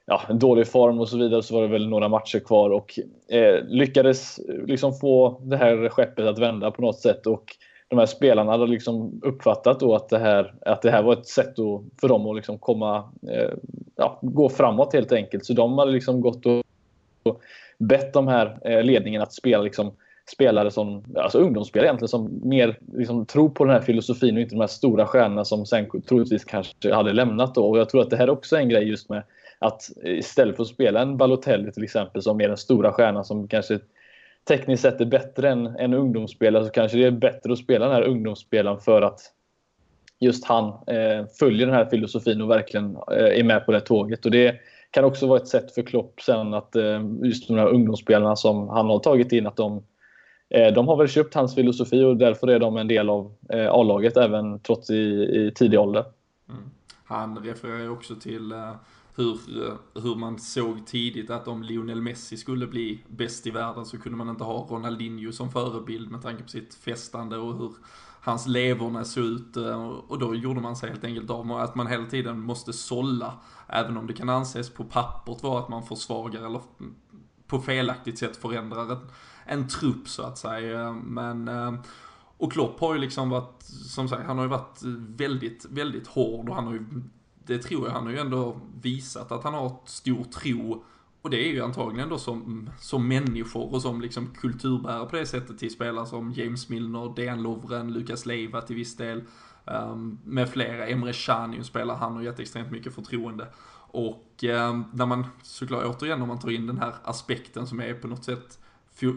[0.06, 3.00] ja, en dålig form och så vidare, så var det väl några matcher kvar och
[3.30, 7.28] eh, lyckades liksom få det här skeppet att vända på något sätt.
[7.28, 7.44] Och
[7.94, 11.28] de här spelarna hade liksom uppfattat då att det här, att det här var ett
[11.28, 12.98] sätt då för dem att liksom komma,
[13.30, 13.52] eh,
[13.96, 15.46] ja, gå framåt helt enkelt.
[15.46, 16.64] Så de hade liksom gått och,
[17.24, 17.42] och
[17.78, 19.92] bett de här eh, ledningen att spela liksom,
[20.32, 24.56] spelare som, alltså ungdomsspelare egentligen, som mer liksom, tror på den här filosofin och inte
[24.56, 27.66] de här stora stjärnorna som sen troligtvis kanske hade lämnat då.
[27.66, 29.24] Och jag tror att det här är också en grej just med
[29.60, 33.48] att istället för att spela en Balotelli till exempel som är den stora stjärnan som
[33.48, 33.80] kanske
[34.48, 37.96] tekniskt sett är bättre än en ungdomsspelare så kanske det är bättre att spela den
[37.96, 39.20] här ungdomsspelaren för att
[40.20, 44.26] just han eh, följer den här filosofin och verkligen eh, är med på det tåget.
[44.26, 44.56] Och det
[44.92, 48.70] kan också vara ett sätt för Klopp sen att eh, just de här ungdomsspelarna som
[48.70, 49.84] han har tagit in att de
[50.50, 53.72] eh, de har väl köpt hans filosofi och därför är de en del av eh,
[53.72, 56.06] A-laget även trots i, i tidig ålder.
[56.50, 56.62] Mm.
[57.04, 58.72] Han refererar ju också till eh,
[59.16, 63.86] hur, eh, hur man såg tidigt att om Lionel Messi skulle bli bäst i världen
[63.86, 67.74] så kunde man inte ha Ronaldinho som förebild med tanke på sitt festande och hur
[68.22, 71.76] hans leverna såg ut eh, och då gjorde man sig helt enkelt av med att
[71.76, 73.34] man hela tiden måste sålla
[73.68, 76.96] även om det kan anses på pappret vara att man försvagar eller mm,
[77.48, 79.08] på felaktigt sätt förändrar en,
[79.46, 80.92] en trupp så att säga.
[80.94, 81.74] Men eh,
[82.38, 84.80] och Klopp har ju liksom varit, som sagt, han har ju varit
[85.18, 86.86] väldigt, väldigt hård och han har ju,
[87.46, 90.84] det tror jag, han har ju ändå visat att han har stor tro
[91.22, 95.26] och det är ju antagligen då som, som människor och som liksom kulturbärare på det
[95.26, 99.24] sättet till spelare som James Milner, Dejan Lovren, Lukas Leiva till viss del.
[99.66, 100.88] Um, med flera.
[100.88, 103.48] Emre Can ju spelar han har gett extremt mycket förtroende.
[103.92, 107.94] Och um, när man såklart återigen om man tar in den här aspekten som är
[107.94, 108.60] på något sätt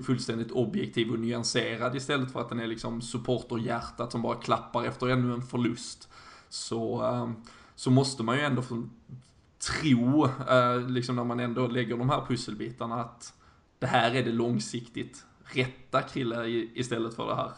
[0.06, 5.08] fullständigt objektiv och nyanserad istället för att den är liksom supporterhjärtat som bara klappar efter
[5.08, 6.08] ännu en förlust.
[6.48, 7.36] Så, um,
[7.76, 8.62] så måste man ju ändå
[9.58, 13.32] tro, eh, liksom när man ändå lägger de här pusselbitarna, att
[13.78, 17.50] det här är det långsiktigt rätta Krille istället för det här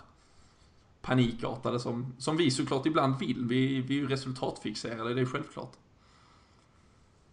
[1.02, 3.44] panikartade som, som vi såklart ibland vill.
[3.48, 5.72] Vi, vi är ju resultatfixerade, det är självklart.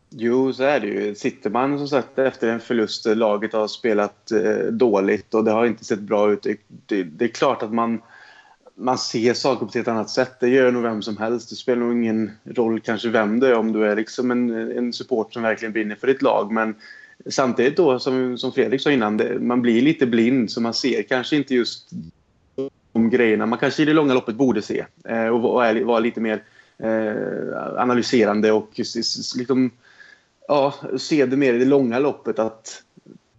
[0.09, 1.15] Jo, så är det ju.
[1.15, 5.65] Sitter man som sagt efter en förlust, laget har spelat eh, dåligt och det har
[5.65, 6.43] inte sett bra ut.
[6.43, 8.01] Det, det, det är klart att man
[8.75, 10.39] man ser saker på ett annat sätt.
[10.39, 11.49] Det gör nog vem som helst.
[11.49, 14.93] Det spelar nog ingen roll kanske vem du är om du är liksom en, en
[14.93, 16.51] support som verkligen brinner för ditt lag.
[16.51, 16.75] Men
[17.29, 21.03] samtidigt då, som, som Fredrik sa innan, det, man blir lite blind så man ser
[21.03, 21.89] kanske inte just
[22.93, 24.85] de grejerna man kanske i det långa loppet borde se.
[25.05, 25.41] Eh, och
[25.85, 26.43] vara lite mer
[26.77, 28.69] eh, analyserande och
[29.35, 29.71] liksom,
[30.47, 32.39] ja, se det mer i det långa loppet.
[32.39, 32.83] att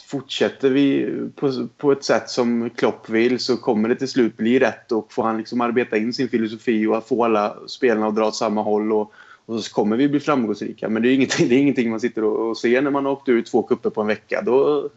[0.07, 4.59] fortsätter vi på, på ett sätt som Klopp vill så kommer det till slut bli
[4.59, 8.27] rätt och får han liksom arbeta in sin filosofi och få alla spelarna att dra
[8.27, 9.13] åt samma håll och,
[9.47, 10.89] och så kommer vi bli framgångsrika.
[10.89, 13.13] Men det är ingenting, det är ingenting man sitter och, och ser när man har
[13.13, 14.43] åkt ur två kupper på en vecka.
[14.43, 14.89] Då,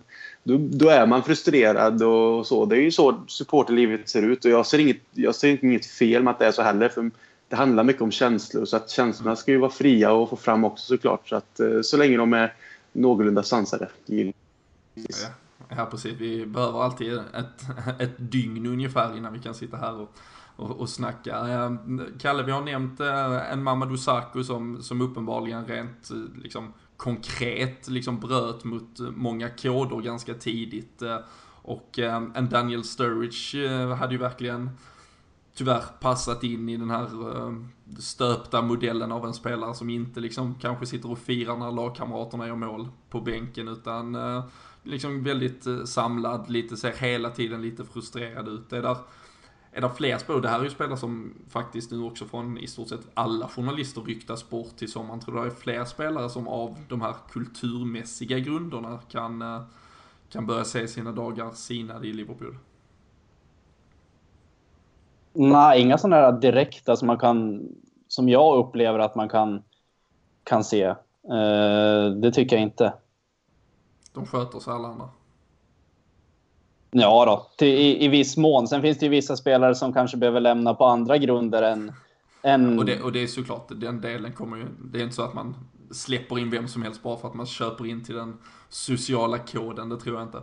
[0.44, 2.66] då, då, är man frustrerad och så.
[2.66, 6.24] Det är ju så supporterlivet ser ut och jag ser, inget, jag ser inget fel
[6.24, 6.90] med att det är så heller.
[6.90, 7.12] För
[7.50, 10.64] det handlar mycket om känslor så att känslorna ska ju vara fria och få fram
[10.64, 11.30] också såklart.
[11.30, 12.54] Så att eh, så länge de är
[12.94, 13.88] någorlunda sansade.
[15.10, 15.28] Ja,
[15.70, 16.14] ja, precis.
[16.14, 17.66] Vi behöver alltid ett,
[18.00, 20.16] ett dygn ungefär innan vi kan sitta här och,
[20.56, 21.48] och, och snacka.
[22.20, 27.88] Kalle, vi har nämnt eh, en Mamadou Sakho som, som uppenbarligen rent eh, liksom, konkret
[27.88, 31.02] liksom bröt mot många koder ganska tidigt.
[31.02, 31.18] Eh,
[31.62, 34.70] och en Daniel Sturridge hade ju verkligen
[35.56, 37.08] tyvärr passat in i den här
[38.00, 42.56] stöpta modellen av en spelare som inte liksom kanske sitter och firar när lagkamraterna gör
[42.56, 44.16] mål på bänken utan
[44.84, 48.74] liksom väldigt eh, samlad, lite ser hela tiden lite frustrerad ut.
[48.74, 48.98] Är där,
[49.72, 50.42] är där fler spår?
[50.42, 54.02] Det här är ju spelare som faktiskt nu också från i stort sett alla journalister
[54.02, 55.20] ryktas bort till sommaren.
[55.20, 59.62] Tror du det är fler spelare som av de här kulturmässiga grunderna kan, eh,
[60.30, 62.56] kan börja se sina dagar sinade i Liverpool?
[65.34, 67.68] Nej, inga sådana här direkta som man kan,
[68.08, 69.64] som jag upplever att man kan,
[70.44, 70.88] kan se.
[70.88, 72.94] Uh, det tycker jag inte.
[74.14, 75.10] De sköter sig alla andra.
[76.92, 78.68] Ja då, till, i, i viss mån.
[78.68, 81.92] Sen finns det ju vissa spelare som kanske behöver lämna på andra grunder än...
[82.42, 82.80] än...
[82.80, 84.66] Och, det, och det är såklart, den delen kommer ju...
[84.80, 85.56] Det är inte så att man
[85.92, 88.38] släpper in vem som helst bara för att man köper in till den
[88.70, 90.42] sociala koden, det tror jag inte.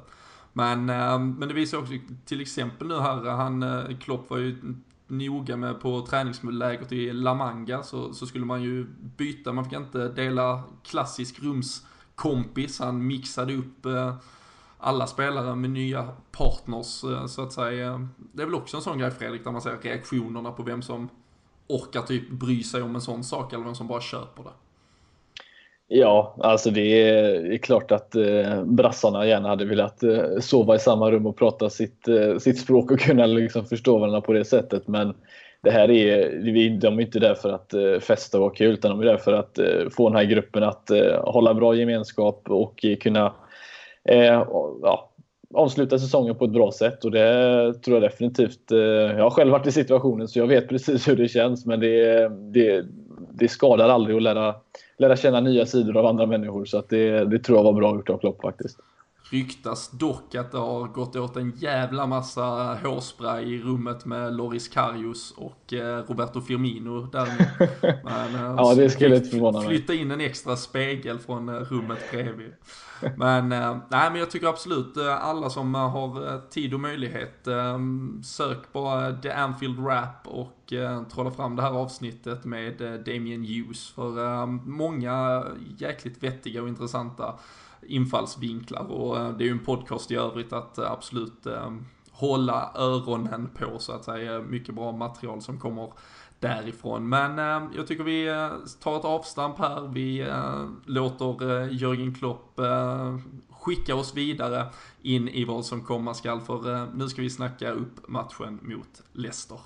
[0.53, 1.93] Men, eh, men det visar också
[2.25, 4.75] till exempel nu här, han, eh, Klopp var ju
[5.07, 8.87] noga med på träningslägret i La Manga så, så skulle man ju
[9.17, 11.87] byta, man fick inte dela klassisk rums
[12.17, 12.81] kompis.
[12.81, 14.15] Han mixade upp eh,
[14.79, 18.09] alla spelare med nya partners eh, så att säga.
[18.33, 21.09] Det är väl också en sån grej Fredrik, där man ser reaktionerna på vem som
[21.69, 24.51] orkar typ bry sig om en sån sak eller vem som bara köper det.
[25.89, 30.77] Ja, alltså det är, det är klart att eh, brassarna gärna hade velat eh, sova
[30.77, 34.33] i samma rum och prata sitt, eh, sitt språk och kunna liksom förstå varandra på
[34.33, 34.89] det sättet.
[34.89, 35.15] Men
[35.63, 36.41] det här är,
[36.79, 39.17] de är inte där för att eh, festa och vara kul utan de är där
[39.17, 43.33] för att eh, få den här gruppen att eh, hålla bra gemenskap och kunna
[44.83, 45.11] ja,
[45.55, 48.61] avsluta säsongen på ett bra sätt och det tror jag definitivt.
[48.71, 52.29] Jag har själv varit i situationen så jag vet precis hur det känns men det,
[52.29, 52.85] det,
[53.33, 54.55] det skadar aldrig att lära,
[54.99, 57.95] lära känna nya sidor av andra människor så att det, det tror jag var bra
[57.95, 58.79] gjort av Klopp faktiskt.
[59.31, 64.69] Ryktas dock att det har gått åt en jävla massa hårspray i rummet med Loris
[64.69, 67.27] Karius och eh, Roberto Firmino där
[68.05, 69.69] Men, eh, ja, det skulle inte förvåna mig.
[69.69, 72.53] Flytta in en extra spegel från eh, rummet bredvid.
[73.17, 77.49] Men, nej, men jag tycker absolut alla som har tid och möjlighet,
[78.25, 80.73] sök bara The Anfield Rap och
[81.13, 83.91] trolla fram det här avsnittet med Damien Hughes.
[83.91, 85.45] För många
[85.79, 87.35] jäkligt vettiga och intressanta
[87.89, 91.73] infallsvinklar och eh, det är ju en podcast i övrigt att eh, absolut eh,
[92.11, 94.41] hålla öronen på så att säga.
[94.41, 95.93] Mycket bra material som kommer
[96.41, 97.09] därifrån.
[97.09, 97.39] Men
[97.77, 98.49] jag tycker vi
[98.81, 99.89] tar ett avstamp här.
[99.93, 100.33] Vi
[100.85, 102.61] låter Jörgen Klopp
[103.51, 104.67] skicka oss vidare
[105.03, 109.59] in i vad som komma skall för nu ska vi snacka upp matchen mot Leicester.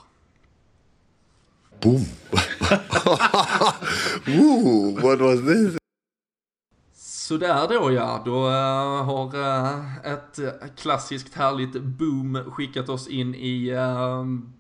[1.83, 2.05] Boom.
[4.27, 5.80] Ooh, what was this?
[7.31, 13.35] Sådär då ja, då eh, har eh, ett eh, klassiskt härligt boom skickat oss in
[13.35, 13.73] i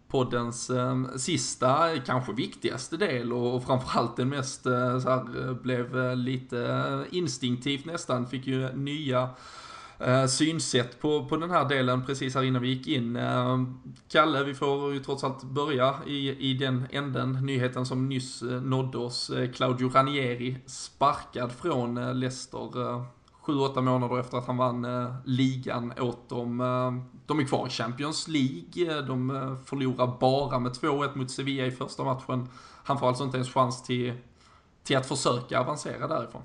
[0.08, 0.70] poddens
[1.16, 8.46] sista, kanske viktigaste del och framförallt den mest, så här, blev lite instinktivt nästan, fick
[8.46, 9.28] ju nya
[10.00, 13.16] eh, synsätt på, på den här delen precis här innan vi gick in.
[13.16, 13.58] Eh,
[14.08, 18.62] Kalle, vi får ju trots allt börja i, i den änden, nyheten som nyss eh,
[18.62, 19.30] nådde oss.
[19.30, 23.04] Eh, Claudio Ranieri sparkad från eh, Leicester eh,
[23.40, 24.86] sju, åtta månader efter att han vann
[25.24, 26.58] ligan åt dem.
[27.26, 32.04] De är kvar i Champions League, de förlorar bara med 2-1 mot Sevilla i första
[32.04, 32.48] matchen.
[32.84, 34.12] Han får alltså inte ens chans till,
[34.82, 36.42] till att försöka avancera därifrån.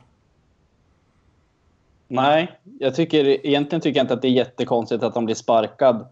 [2.08, 6.08] Nej, jag tycker egentligen tycker jag inte att det är jättekonstigt att de blir sparkad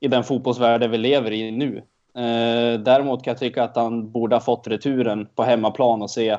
[0.00, 1.76] i den fotbollsvärld vi lever i nu.
[2.14, 6.36] Eh, däremot kan jag tycka att han borde ha fått returen på hemmaplan och se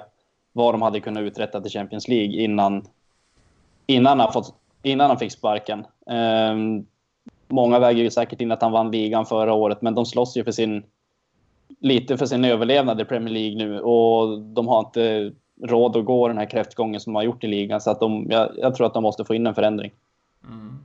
[0.54, 2.86] vad de hade kunnat uträtta till Champions League innan,
[3.86, 5.80] innan, han, fått, innan han fick sparken.
[6.10, 6.84] Eh,
[7.48, 10.44] många väger ju säkert in att han vann ligan förra året, men de slåss ju
[10.44, 10.84] för sin,
[11.80, 15.32] lite för sin överlevnad i Premier League nu och de har inte
[15.62, 17.82] råd att gå den här kräftgången som de har gjort i ligan.
[17.82, 19.92] Så att de, jag, jag tror att de måste få in en förändring.
[20.48, 20.80] Mm.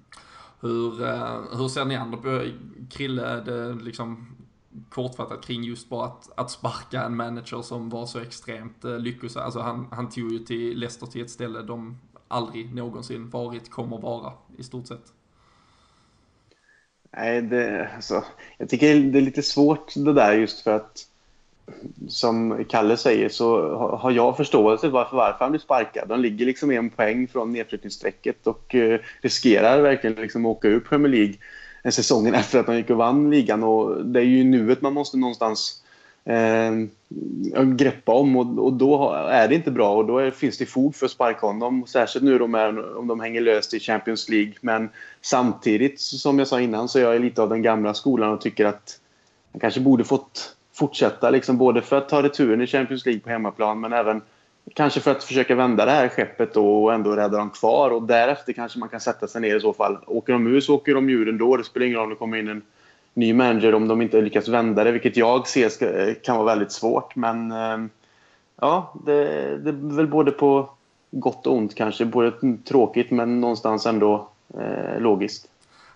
[0.61, 2.45] Hur, uh, hur ser ni andra på
[2.91, 4.37] Krille, det liksom
[4.91, 9.43] kortfattat kring just bara att, att sparka en manager som var så extremt uh, lyckosam.
[9.43, 11.99] Alltså han, han tog ju till Leicester till ett ställe de
[12.29, 15.12] aldrig någonsin varit, kommer vara i stort sett.
[17.16, 18.24] Nej, det, alltså,
[18.59, 21.07] jag tycker det är lite svårt det där just för att
[22.09, 26.09] som Kalle säger så har jag förståelse varför, varför han blir sparkad.
[26.09, 30.81] De ligger liksom en poäng från nedflyttningsstrecket och eh, riskerar verkligen liksom att åka ur
[30.81, 31.35] Premier League
[31.83, 33.62] en säsongen efter att de gick och vann ligan.
[33.62, 35.83] Och det är ju nuet man måste någonstans
[36.25, 36.73] eh,
[37.64, 40.95] greppa om och, och, då är det inte bra och då är, finns det fog
[40.95, 41.87] för att sparka honom.
[41.87, 44.53] Särskilt nu de är, om de hänger löst i Champions League.
[44.61, 44.89] Men
[45.21, 48.64] samtidigt, som jag sa innan, så är jag lite av den gamla skolan och tycker
[48.64, 49.01] att
[49.53, 51.31] han kanske borde fått fortsätta.
[51.31, 54.22] Liksom, både för att ta returen i Champions League på hemmaplan men även
[54.74, 57.91] kanske för att försöka vända det här skeppet då och ändå rädda dem kvar.
[57.91, 59.99] Och därefter kanske man kan sätta sig ner i så fall.
[60.07, 61.57] Åker de ur så åker de ur ändå.
[61.57, 62.62] Det spelar ingen roll om det kommer in en
[63.14, 64.93] ny manager om de inte lyckas vända det.
[64.93, 67.16] Vilket jag ser ska, kan vara väldigt svårt.
[67.16, 67.79] Men eh,
[68.61, 69.24] ja, det,
[69.57, 70.70] det är väl både på
[71.11, 72.05] gott och ont kanske.
[72.05, 72.33] Både
[72.64, 75.49] tråkigt men någonstans ändå eh, logiskt.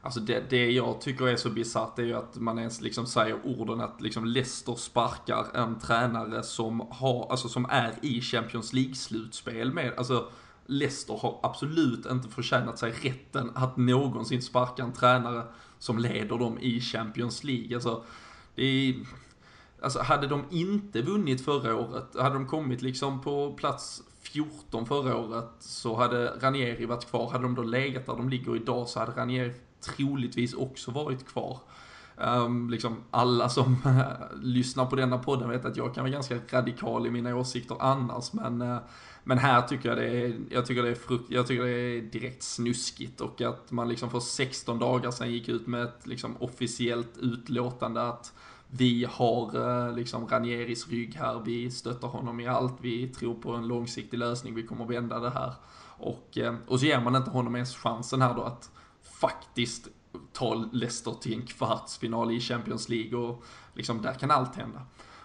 [0.03, 3.39] Alltså det, det jag tycker är så bisarrt är ju att man ens liksom säger
[3.45, 9.73] orden att liksom Leicester sparkar en tränare som har, alltså som är i Champions League-slutspel
[9.73, 10.29] med, alltså
[10.67, 15.45] Leicester har absolut inte förtjänat sig rätten att någonsin sparka en tränare
[15.79, 17.77] som leder dem i Champions League.
[17.77, 18.05] Alltså,
[18.55, 18.95] det är,
[19.83, 25.17] alltså hade de inte vunnit förra året, hade de kommit liksom på plats 14 förra
[25.17, 27.31] året så hade Ranieri varit kvar.
[27.31, 31.59] Hade de då legat där de ligger idag så hade Ranieri troligtvis också varit kvar.
[32.25, 34.03] Um, liksom alla som uh,
[34.43, 38.33] lyssnar på denna podden vet att jag kan vara ganska radikal i mina åsikter annars,
[38.33, 38.79] men, uh,
[39.25, 42.03] men här tycker jag det är, jag tycker det är, frukt, jag tycker det är
[42.03, 46.37] direkt snuskigt och att man liksom för 16 dagar sedan gick ut med ett liksom
[46.41, 48.33] officiellt utlåtande att
[48.71, 53.53] vi har uh, liksom Ranieris rygg här, vi stöttar honom i allt, vi tror på
[53.53, 55.53] en långsiktig lösning, vi kommer vända det här.
[56.03, 58.71] Och, och så ger man inte honom ens chansen här då att
[59.21, 59.89] faktiskt
[60.33, 63.45] ta Leicester till en kvartsfinal i Champions League och
[63.75, 64.83] liksom där kan allt hända.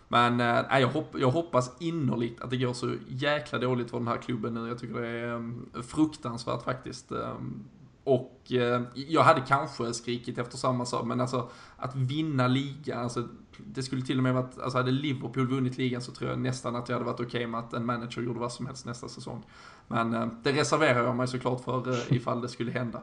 [0.08, 4.08] Men äh, jag, hopp, jag hoppas innerligt att det går så jäkla dåligt för den
[4.08, 4.68] här klubben nu.
[4.68, 7.12] Jag tycker det är um, fruktansvärt faktiskt.
[7.12, 7.64] Um,
[8.04, 13.28] och uh, jag hade kanske skrikit efter samma sak, men alltså att vinna ligan, alltså
[13.58, 16.76] det skulle till och med varit, alltså hade Liverpool vunnit ligan så tror jag nästan
[16.76, 19.08] att jag hade varit okej okay med att en manager gjorde vad som helst nästa
[19.08, 19.44] säsong.
[19.88, 23.02] Men uh, det reserverar jag mig såklart för uh, ifall det skulle hända.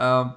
[0.00, 0.30] Uh,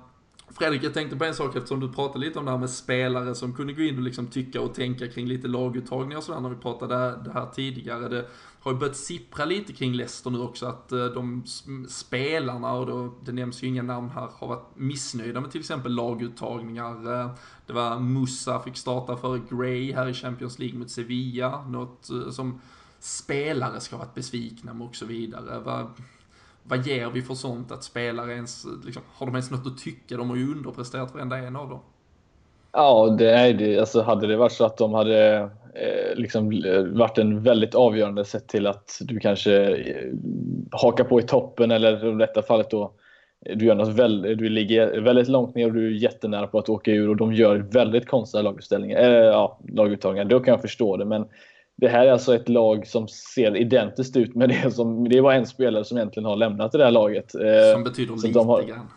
[0.52, 3.36] Fredrik, jag tänkte på en sak eftersom du pratade lite om det här med spelare
[3.36, 6.50] som kunde gå in och liksom tycka och tänka kring lite laguttagningar och sådär när
[6.50, 8.10] vi pratade det här tidigare.
[8.10, 8.26] Det
[8.60, 11.44] har ju börjat sippra lite kring Leicester nu också att eh, de
[11.88, 15.96] spelarna, och då, det nämns ju inga namn här, har varit missnöjda med till exempel
[15.96, 17.22] laguttagningar.
[17.22, 17.32] Eh,
[17.66, 22.62] det var Musa fick starta för Gray här i Champions League mot Sevilla, något som
[23.00, 25.88] spelare ska ha varit besvikna med och så vidare
[26.70, 30.18] vad ger vi för sånt att spelare ens, liksom, har de ens något att tycka?
[30.18, 31.80] De har ju underpresterat varenda en av dem.
[32.72, 33.80] Ja, det är det.
[33.80, 35.38] Alltså, hade det varit så att de hade
[35.74, 36.64] eh, liksom,
[36.94, 40.14] varit en väldigt avgörande sätt till att du kanske eh,
[40.72, 42.94] hakar på i toppen eller i detta fallet då
[43.56, 46.70] du, gör något väldigt, du ligger väldigt långt ner och du är jättenära på att
[46.70, 50.26] åka ur och de gör väldigt konstiga laguppställningar, äh, ja, laguttagningar.
[50.26, 51.06] Då kan jag förstå det.
[51.06, 51.26] Men
[51.80, 55.10] det här är alltså ett lag som ser identiskt ut med det som...
[55.10, 57.36] Det var en spelare som egentligen har lämnat det här laget.
[57.36, 58.88] Eh, som betyder lite har, grann.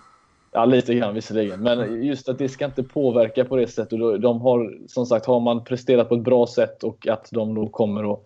[0.53, 1.61] Ja, lite grann visserligen.
[1.63, 3.99] Men just att det ska inte påverka på det sättet.
[4.23, 7.69] De har, som sagt, har man presterat på ett bra sätt och att de då
[7.69, 8.21] kommer att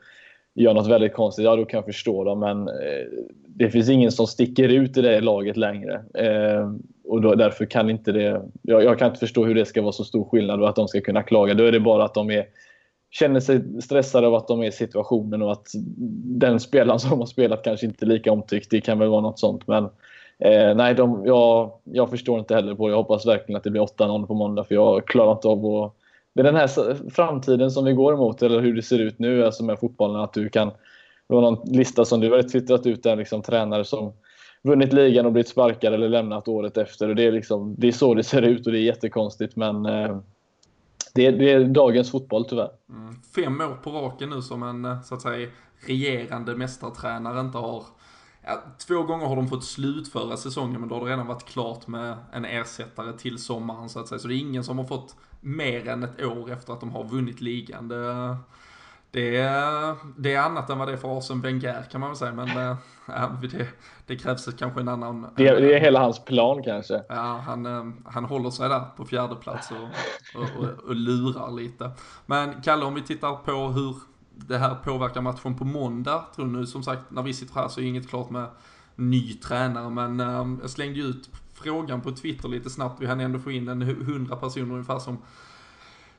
[0.55, 2.41] göra något väldigt konstigt, ja då kan jag förstå dem.
[2.41, 3.07] Men eh,
[3.47, 5.95] det finns ingen som sticker ut i det laget längre.
[6.15, 6.71] Eh,
[7.05, 8.43] och då, därför kan inte det...
[8.63, 10.89] Jag, jag, kan inte förstå hur det ska vara så stor skillnad och att de
[10.89, 11.55] ska kunna klaga.
[11.55, 12.47] Då är det bara att de är
[13.19, 15.69] känner sig stressade av att de är i situationen och att
[16.39, 18.71] den spelaren som har spelat kanske inte är lika omtyckt.
[18.71, 19.67] Det kan väl vara något sånt.
[19.67, 19.85] Men
[20.39, 22.93] eh, nej, de, jag, jag förstår inte heller på det.
[22.93, 25.93] Jag hoppas verkligen att det blir 8-0 på måndag för jag klarar inte av att...
[26.35, 29.45] Det är den här framtiden som vi går emot, eller hur det ser ut nu
[29.45, 30.21] alltså med fotbollen.
[30.21, 30.69] Att du kan...
[31.29, 34.13] Det var någon lista som du har twittrat ut där, liksom, tränare som
[34.63, 37.09] vunnit ligan och blivit sparkad eller lämnat året efter.
[37.09, 39.57] Och det, är liksom, det är så det ser ut och det är jättekonstigt.
[39.57, 40.19] Men eh,
[41.17, 42.71] det är, det är dagens fotboll tyvärr.
[42.91, 43.15] Mm.
[43.35, 45.49] Fem år på raken nu som en, eh, så att säga,
[45.87, 47.85] regerande mästartränare inte har
[48.49, 51.87] Ja, två gånger har de fått slutföra säsongen men då har det redan varit klart
[51.87, 54.19] med en ersättare till sommaren så att säga.
[54.19, 57.05] Så det är ingen som har fått mer än ett år efter att de har
[57.05, 57.89] vunnit ligan.
[57.89, 58.37] Det, eh,
[59.11, 62.17] det, är, det är annat än vad det är för Arsene Wenger kan man väl
[62.17, 62.33] säga.
[62.33, 63.69] Men äh, det,
[64.07, 65.27] det krävs kanske en annan...
[65.37, 67.03] Det är, det är hela hans plan kanske.
[67.09, 71.51] Ja, han, äh, han håller sig där på fjärde plats och, och, och, och lurar
[71.51, 71.91] lite.
[72.27, 73.97] Men Kalle, om vi tittar på hur
[74.37, 76.25] det här påverkar matchen på måndag.
[76.37, 78.47] Tror nu som sagt, när vi sitter här så är inget klart med
[78.95, 79.91] ny tränare.
[79.91, 83.03] Men äh, jag slängde ut frågan på Twitter lite snabbt.
[83.03, 85.19] Vi hann ändå få in en hundra personer ungefär som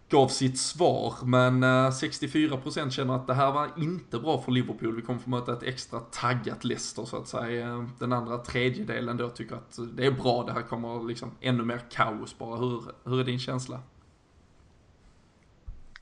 [0.10, 1.14] gav sitt svar.
[1.26, 4.96] Men eh, 64% känner att det här var inte bra för Liverpool.
[4.96, 7.90] Vi kommer få möta ett extra taggat Leicester så att säga.
[8.00, 10.44] Den andra tredjedelen då tycker att det är bra.
[10.44, 12.56] Det här kommer liksom ännu mer kaos bara.
[12.56, 13.80] Hur, hur är din känsla?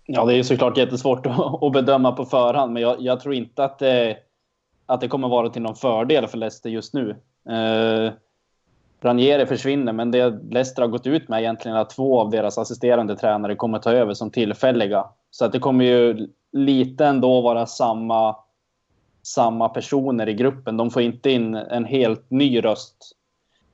[0.05, 1.25] Ja, det är såklart jättesvårt
[1.61, 4.17] att, bedöma på förhand, men jag, jag, tror inte att det,
[4.85, 7.09] att det kommer vara till någon fördel för Leicester just nu.
[7.49, 8.13] Eh,
[9.05, 13.15] Ranieri försvinner, men det Leicester har gått ut med egentligen att två av deras assisterande
[13.15, 15.05] tränare kommer ta över som tillfälliga.
[15.31, 18.35] Så att det kommer ju lite ändå vara samma,
[19.23, 20.77] samma personer i gruppen.
[20.77, 23.15] De får inte in en helt ny röst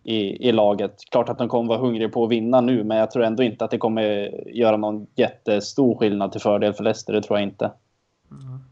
[0.03, 0.95] i, i laget.
[1.11, 3.65] Klart att de kommer vara hungriga på att vinna nu, men jag tror ändå inte
[3.65, 4.03] att det kommer
[4.49, 7.13] göra någon jättestor skillnad till fördel för Leicester.
[7.13, 7.71] Det tror jag inte.
[8.31, 8.70] Mm.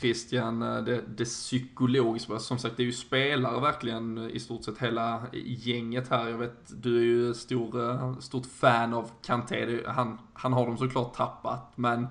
[0.00, 4.64] Christian, eh, det, det psykologiska, som sagt det är ju spelare verkligen eh, i stort
[4.64, 6.28] sett hela eh, gänget här.
[6.28, 11.14] Jag vet, du är ju stor, stort fan av Kanté, han, han har dem såklart
[11.14, 12.06] tappat, men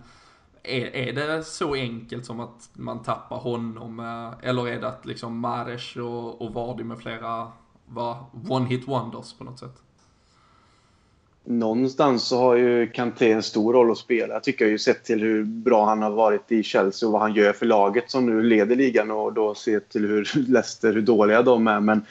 [0.64, 4.00] är, är det så enkelt som att man tappar honom,
[4.42, 7.52] eller är det att liksom Mares och, och Vardy med flera
[7.86, 9.85] var one-hit wonders på något sätt?
[11.46, 14.34] Någonstans så har ju Kanté en stor roll att spela.
[14.34, 17.34] Jag tycker ju sett till hur bra han har varit i Chelsea och vad han
[17.34, 21.42] gör för laget som nu leder ligan och då se till hur Leicester, hur dåliga
[21.42, 21.80] de är.
[21.80, 22.02] Men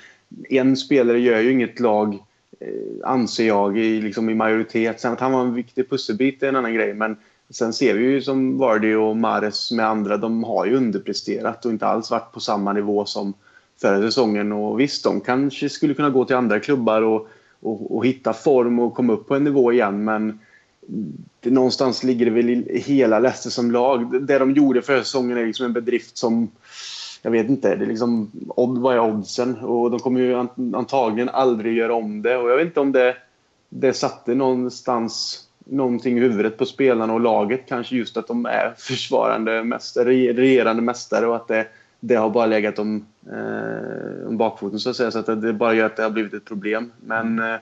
[0.50, 2.14] en spelare gör ju inget lag,
[2.60, 2.68] eh,
[3.10, 5.00] anser jag, i, liksom i majoritet.
[5.00, 6.94] Sen att han var en viktig pusselbit är en annan grej.
[6.94, 7.16] Men
[7.50, 11.72] sen ser vi ju som Vardy och Mares med andra, de har ju underpresterat och
[11.72, 13.34] inte alls varit på samma nivå som
[13.80, 14.52] förra säsongen.
[14.52, 17.28] Och visst, de kanske skulle kunna gå till andra klubbar och
[17.64, 20.04] och, och hitta form och komma upp på en nivå igen.
[20.04, 20.38] Men
[21.40, 24.26] det, någonstans ligger det väl i hela Leicester som lag.
[24.26, 26.50] Det de gjorde förra säsongen är liksom en bedrift som
[27.22, 29.56] jag vet inte, det är liksom, vad är oddsen?
[29.56, 30.34] Och de kommer ju
[30.76, 32.36] antagligen aldrig göra om det.
[32.36, 33.16] Och jag vet inte om det,
[33.68, 37.60] det satte någonstans någonting i huvudet på spelarna och laget.
[37.68, 41.66] Kanske just att de är försvarande mästare, regerande mästare och att det
[42.06, 45.10] det har bara legat om, eh, om bakfoten så att säga.
[45.10, 46.92] Så att det bara gör att det har blivit ett problem.
[47.00, 47.56] Men eh,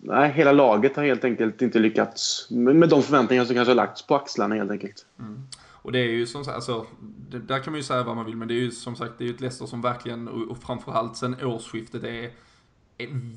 [0.00, 3.76] nej, hela laget har helt enkelt inte lyckats med, med de förväntningar som kanske har
[3.76, 5.06] lagts på axlarna helt enkelt.
[5.18, 5.42] Mm.
[5.84, 6.86] Och det är ju som sagt, alltså,
[7.30, 9.24] där kan man ju säga vad man vill, men det är ju som sagt, det
[9.24, 12.30] är ju ett Leicester som verkligen, och framförallt sen årsskiftet, är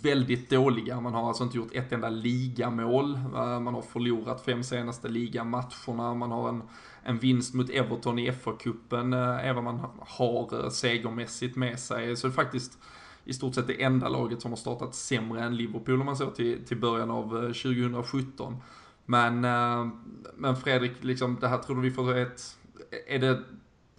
[0.01, 1.01] väldigt dåliga.
[1.01, 3.13] Man har alltså inte gjort ett enda ligamål.
[3.13, 6.13] Eh, man har förlorat fem senaste ligamatcherna.
[6.13, 6.63] Man har en
[7.07, 12.15] en vinst mot Everton i FA-cupen eh, även man har eh, segermässigt med sig.
[12.15, 12.77] Så det är faktiskt
[13.23, 16.25] i stort sett det enda laget som har startat sämre än Liverpool om man ser
[16.25, 18.57] till, till början av 2017.
[19.05, 19.41] Men,
[20.35, 22.57] men Fredrik, liksom, det här tror du vi får ett,
[23.07, 23.43] är det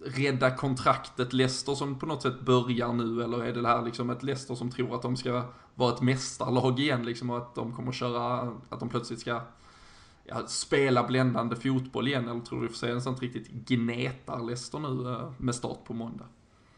[0.05, 4.23] rädda kontraktet Leicester som på något sätt börjar nu eller är det här liksom ett
[4.23, 5.43] Leicester som tror att de ska
[5.75, 9.41] vara ett mästarlag igen liksom och att de kommer köra, att de plötsligt ska
[10.25, 12.29] ja, spela bländande fotboll igen?
[12.29, 15.83] Eller tror du vi får se en sånt riktigt gnetar Leicester nu eh, med start
[15.87, 16.25] på måndag?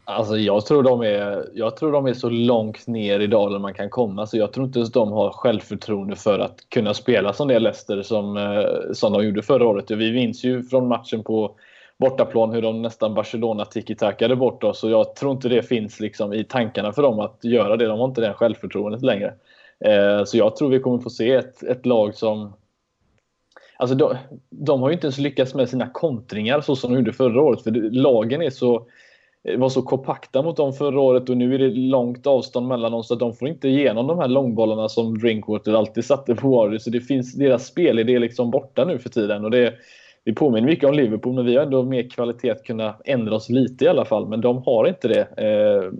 [0.04, 3.74] Alltså jag tror, de är, jag tror de är så långt ner i dalen man
[3.74, 4.26] kan komma.
[4.26, 8.02] Så jag tror inte ens de har självförtroende för att kunna spela som det Leicester
[8.02, 9.90] som, eh, som de gjorde förra året.
[9.90, 11.54] Vi minns ju från matchen på
[12.02, 14.84] bortaplan hur de nästan Barcelona tiki-takade bort oss.
[14.84, 17.86] och jag tror inte det finns liksom i tankarna för dem att göra det.
[17.86, 19.34] De har inte det självförtroendet längre.
[19.84, 22.52] Eh, så jag tror vi kommer få se ett, ett lag som
[23.76, 24.16] Alltså de,
[24.50, 27.62] de, har ju inte ens lyckats med sina kontringar så som de gjorde förra året.
[27.62, 28.86] För lagen är så,
[29.44, 32.92] eh, var så kompakta mot dem förra året och nu är det långt avstånd mellan
[32.92, 36.48] dem så att de får inte igenom de här långbollarna som Drinkwater alltid satte på
[36.48, 36.82] Warriors.
[36.82, 39.44] Så det finns, deras spelidé är liksom borta nu för tiden.
[39.44, 39.74] Och det,
[40.24, 43.48] det påminner mycket om Liverpool, men vi har ändå mer kvalitet att kunna ändra oss
[43.48, 44.28] lite i alla fall.
[44.28, 45.20] Men de har inte det.
[45.20, 45.92] Eh,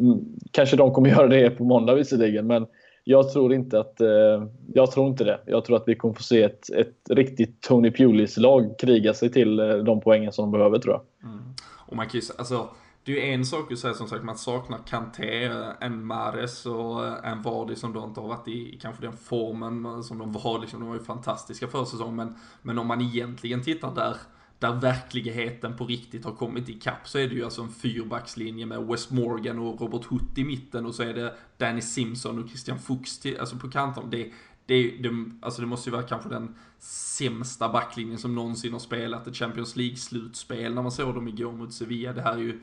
[0.51, 2.67] kanske de kommer göra det på måndag visserligen, men
[3.05, 4.45] jag tror inte att eh,
[4.75, 5.41] jag tror inte det.
[5.47, 9.33] Jag tror att vi kommer få se ett, ett riktigt Tony Pulis lag kriga sig
[9.33, 11.31] till eh, de poängen som de behöver tror jag.
[11.31, 11.45] Mm.
[11.87, 12.69] Och man kan ju, alltså,
[13.05, 15.51] det är ju en sak att säga som sagt, man saknar Kanté,
[15.81, 20.19] en Mares och en Vardy som då inte har varit i kanske den formen som
[20.19, 20.59] de var.
[20.59, 24.17] Liksom, de var ju fantastiska försäsong, men, men om man egentligen tittar där
[24.63, 28.87] där verkligheten på riktigt har kommit ikapp så är det ju alltså en fyrbackslinje med
[28.87, 32.79] West Morgan och Robert Hutt i mitten och så är det Danny Simpson och Christian
[32.79, 34.11] Fuchs till, alltså på kanten.
[34.11, 34.33] Det,
[34.67, 39.27] det, det, alltså det måste ju vara kanske den sämsta backlinjen som någonsin har spelat
[39.27, 42.13] ett Champions League-slutspel när man såg dem igår mot Sevilla.
[42.13, 42.61] Det här är ju,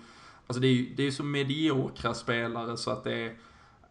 [0.49, 3.33] alltså det är ju det är så mediokra spelare så att det är,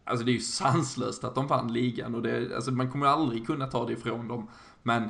[0.03, 3.47] alltså det är ju sanslöst att de vann ligan och det, alltså man kommer aldrig
[3.47, 4.49] kunna ta det ifrån dem.
[4.83, 5.09] Men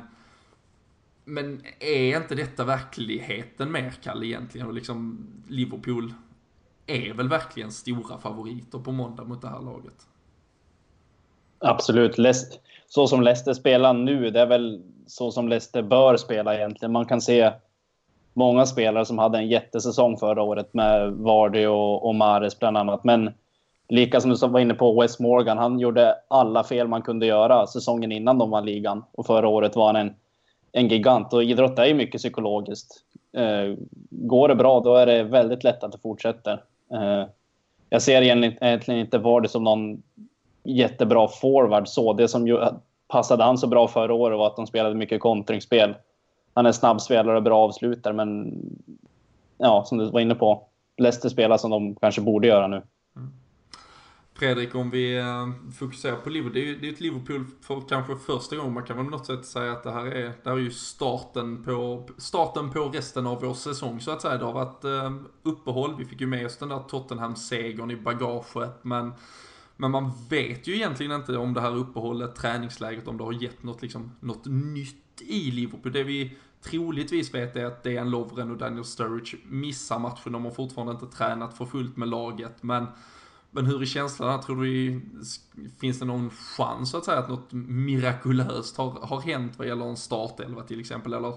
[1.24, 4.66] men är inte detta verkligheten mer, Kalle, egentligen?
[4.66, 6.14] Och liksom Liverpool
[6.86, 10.06] är väl verkligen stora favoriter på måndag mot det här laget?
[11.58, 12.16] Absolut.
[12.86, 16.92] Så som Leicester spelar nu, det är väl så som Leicester bör spela egentligen.
[16.92, 17.52] Man kan se
[18.32, 23.04] många spelare som hade en jättesäsong förra året med Vardy och, och Mares bland annat.
[23.04, 23.30] Men
[23.88, 27.66] lika som du var inne på, Wes Morgan, han gjorde alla fel man kunde göra
[27.66, 29.04] säsongen innan de vann ligan.
[29.12, 30.14] Och förra året var han en
[30.72, 31.32] en gigant.
[31.32, 32.94] Och idrott är ju mycket psykologiskt.
[33.36, 33.74] Eh,
[34.10, 36.62] går det bra, då är det väldigt lätt att det fortsätter.
[36.92, 37.24] Eh,
[37.90, 40.02] jag ser egentligen inte Vardy som någon
[40.64, 42.12] jättebra forward så.
[42.12, 42.58] Det som ju
[43.08, 45.94] passade han så bra förra året var att de spelade mycket kontringsspel.
[46.54, 48.60] Han är snabbspelare och bra avslutare, men
[49.58, 52.82] ja, som du var inne på, Leicester spelar som de kanske borde göra nu.
[53.16, 53.32] Mm.
[54.34, 55.48] Fredrik, om vi eh,
[55.78, 56.54] fokuserar på Liverpool.
[56.54, 58.72] Det är ju ett Liverpool för kanske första gången.
[58.72, 60.70] Man kan väl på något sätt säga att det här är, det här är ju
[60.70, 64.38] starten på, starten på resten av vår säsong så att säga.
[64.38, 65.94] Det har varit eh, uppehåll.
[65.98, 68.84] Vi fick ju med oss den där Tottenham-segern i bagaget.
[68.84, 69.12] Men,
[69.76, 73.62] men man vet ju egentligen inte om det här uppehållet, träningsläget, om det har gett
[73.62, 75.92] något, liksom, något nytt i Liverpool.
[75.92, 80.32] Det vi troligtvis vet är att Dejan Lovren och Daniel Sturridge missar matchen.
[80.32, 82.62] De har fortfarande inte tränat för fullt med laget.
[82.62, 82.86] Men
[83.50, 84.38] men hur är känslan här?
[84.38, 85.00] Tror du
[85.80, 89.86] finns det någon chans så att säga att något mirakulöst har, har hänt vad gäller
[89.86, 91.12] en startelva till exempel?
[91.12, 91.34] Eller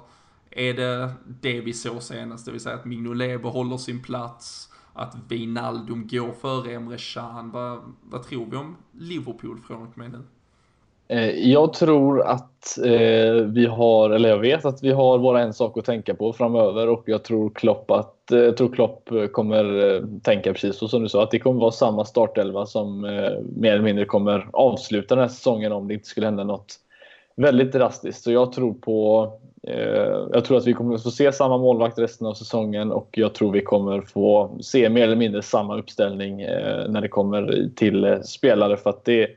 [0.50, 5.16] är det det vi såg senast, det vill säga att Mignolet behåller sin plats, att
[5.28, 7.52] Wijnaldum går före Emre Can?
[7.52, 10.24] Vad, vad tror vi om Liverpool från och med nu?
[11.08, 15.54] Eh, jag tror att eh, vi har, eller jag vet att vi har bara en
[15.54, 19.96] sak att tänka på framöver och jag tror Klopp, att, eh, jag tror Klopp kommer
[19.96, 23.32] eh, tänka precis så som du sa, att det kommer vara samma startelva som eh,
[23.56, 26.76] mer eller mindre kommer avsluta den här säsongen om det inte skulle hända något
[27.36, 28.24] väldigt drastiskt.
[28.24, 29.32] Så jag tror på
[29.68, 33.34] eh, jag tror att vi kommer få se samma målvakt resten av säsongen och jag
[33.34, 36.38] tror vi kommer få se mer eller mindre samma uppställning
[36.88, 39.28] när det kommer till spelare för att det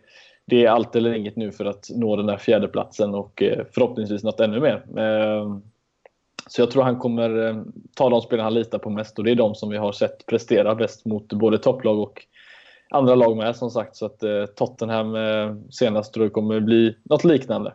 [0.46, 4.24] det är allt eller inget nu för att nå den där fjärdeplatsen och eh, förhoppningsvis
[4.24, 4.98] något ännu mer.
[4.98, 5.62] Ehm,
[6.46, 7.62] så jag tror han kommer eh,
[7.94, 10.26] ta de spelarna han litar på mest och det är de som vi har sett
[10.26, 12.26] prestera bäst mot både topplag och
[12.90, 13.96] andra lag med som sagt.
[13.96, 15.16] Så att eh, Tottenham
[15.70, 17.72] senast tror jag kommer bli något liknande.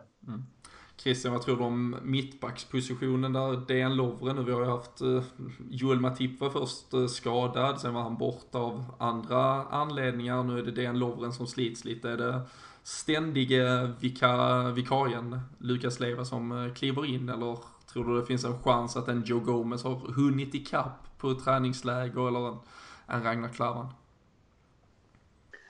[0.96, 3.66] Christian, vad tror du om mittbackspositionen där?
[3.66, 5.22] DN Lovren nu, vi har ju haft eh,
[5.70, 10.42] Joel Matip var först eh, skadad, sen var han borta av andra anledningar.
[10.42, 12.10] Nu är det DN Lovren som slits lite.
[12.10, 12.40] Är det
[12.82, 17.58] ständige vika, vikarien Lukas Leva som eh, kliver in eller
[17.92, 22.28] tror du det finns en chans att en Joe Gomez har hunnit ikapp på träningsläger
[22.28, 22.58] eller en,
[23.06, 23.88] en Ragnar Klavan?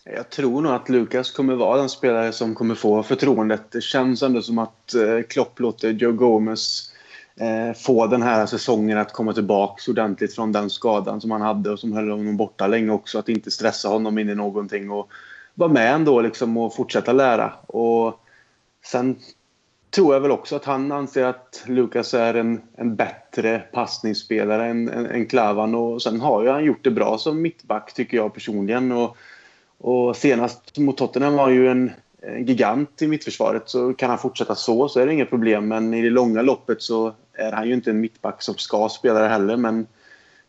[0.05, 3.71] Jag tror nog att Lukas kommer vara den spelare som kommer få förtroendet.
[3.71, 6.93] Det känns ändå som att eh, Klopp låter Joe Gomez
[7.37, 11.71] eh, få den här säsongen att komma tillbaka ordentligt från den skadan som han hade
[11.71, 13.19] och som höll honom borta länge också.
[13.19, 15.11] Att inte stressa honom in i någonting och
[15.55, 17.53] vara med ändå liksom och fortsätta lära.
[17.67, 18.21] Och
[18.85, 19.17] sen
[19.91, 24.89] tror jag väl också att han anser att Lukas är en, en bättre passningsspelare än,
[24.89, 25.75] än, än Klavan.
[25.75, 28.93] Och sen har ju han gjort det bra som mittback tycker jag personligen.
[28.93, 29.17] Och,
[29.83, 33.63] och senast mot Tottenham var ju en, en gigant i mittförsvaret.
[33.69, 35.69] Så kan han fortsätta så så är det inget problem.
[35.69, 39.21] Men i det långa loppet så är han ju inte en mittback som ska spela
[39.21, 39.57] det heller.
[39.57, 39.87] Men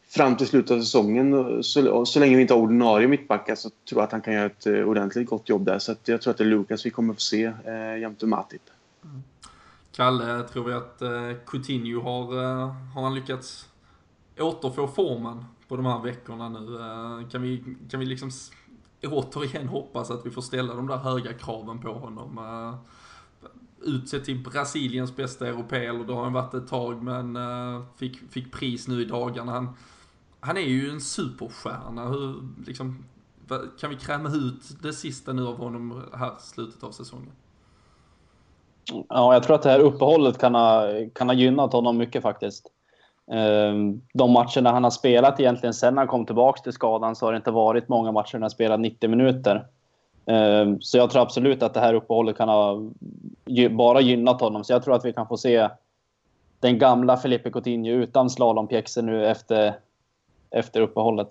[0.07, 4.01] fram till slutet av säsongen, så, så länge vi inte har ordinarie mittbackar så tror
[4.01, 5.79] jag att han kan göra ett eh, ordentligt gott jobb där.
[5.79, 8.61] Så jag tror att det är Lukas vi kommer få se eh, jämte Matip.
[9.03, 9.23] Mm.
[9.95, 11.09] Kalle, tror vi att eh,
[11.45, 13.69] Coutinho har, eh, har han lyckats
[14.39, 16.79] återfå formen på de här veckorna nu?
[16.79, 18.31] Eh, kan, vi, kan vi liksom
[19.07, 22.37] återigen hoppas att vi får ställa de där höga kraven på honom?
[22.37, 22.75] Eh,
[23.85, 28.31] utsedd till Brasiliens bästa europé, eller det har han varit ett tag, men uh, fick,
[28.31, 29.51] fick pris nu i dagarna.
[29.51, 29.69] Han,
[30.39, 32.07] han är ju en superstjärna.
[32.07, 32.35] Hur,
[32.65, 33.05] liksom,
[33.79, 37.31] kan vi kräma ut det sista nu av honom här slutet av säsongen?
[39.09, 42.67] Ja, jag tror att det här uppehållet kan ha, kan ha gynnat honom mycket faktiskt.
[43.31, 47.31] Ehm, de matcherna han har spelat egentligen sen han kom tillbaka till skadan så har
[47.31, 49.67] det inte varit många matcher när han spelat 90 minuter.
[50.25, 52.81] Ehm, så jag tror absolut att det här uppehållet kan ha
[53.71, 54.63] bara gynnat honom.
[54.63, 55.69] Så jag tror att vi kan få se
[56.59, 59.75] den gamla Felipe Coutinho utan slalompjäxor nu efter,
[60.51, 61.27] efter uppehållet.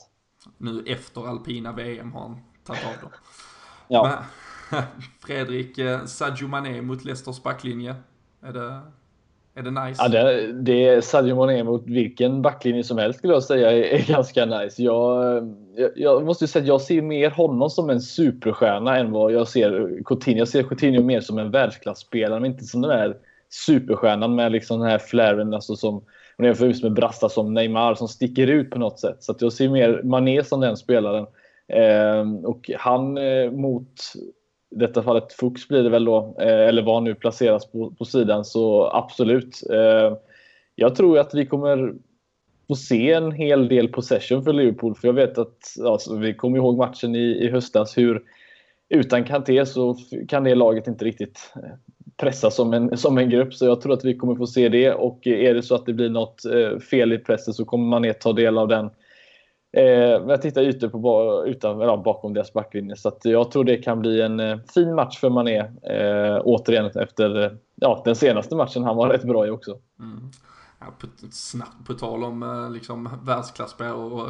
[0.59, 3.11] Nu efter alpina VM har han tagit av dem.
[3.88, 4.22] Ja.
[4.70, 4.82] Men,
[5.26, 7.95] Fredrik, eh, Sadio Mané mot Leicesters backlinje.
[8.40, 8.80] Är det,
[9.55, 10.03] är det nice?
[10.03, 13.82] Ja, det, det är Sadio Mané mot vilken backlinje som helst skulle jag säga är,
[13.82, 14.82] är ganska nice.
[14.82, 15.36] Jag,
[15.76, 19.48] jag, jag, måste säga att jag ser mer honom som en superstjärna än vad jag
[19.48, 20.38] ser Coutinho.
[20.38, 23.16] Jag ser Coutinho mer som en världsklasspelare, men inte som den där
[23.66, 26.05] superstjärnan med liksom den här flären alltså som
[26.38, 29.16] om jämför just med Brasta som Neymar som sticker ut på något sätt.
[29.20, 31.26] Så jag ser mer Mané som den spelaren.
[31.68, 33.92] Eh, och han eh, mot
[34.72, 38.04] i detta fallet Fuchs blir det väl då, eh, eller var nu placeras på, på
[38.04, 39.62] sidan, så absolut.
[39.70, 40.16] Eh,
[40.74, 41.94] jag tror att vi kommer
[42.68, 46.56] få se en hel del possession för Liverpool, för jag vet att, alltså, vi kommer
[46.56, 48.22] ihåg matchen i, i höstas, hur
[48.88, 49.96] utan Kanté så
[50.28, 51.70] kan det laget inte riktigt eh,
[52.16, 53.54] pressa som en, som en grupp.
[53.54, 54.92] Så jag tror att vi kommer få se det.
[54.92, 56.42] Och är det så att det blir något
[56.90, 58.90] fel i pressen så kommer man ta del av den
[59.72, 59.84] Eh,
[60.28, 62.96] jag tittar ytor på, utan, eller, bakom deras backlinje.
[62.96, 65.58] Så jag tror det kan bli en eh, fin match för Mané.
[65.58, 69.78] Eh, återigen efter ja, den senaste matchen han var rätt bra i också.
[69.98, 70.30] Mm.
[70.78, 74.28] Ja, på, snabbt på tal om eh, liksom, världsklassspel och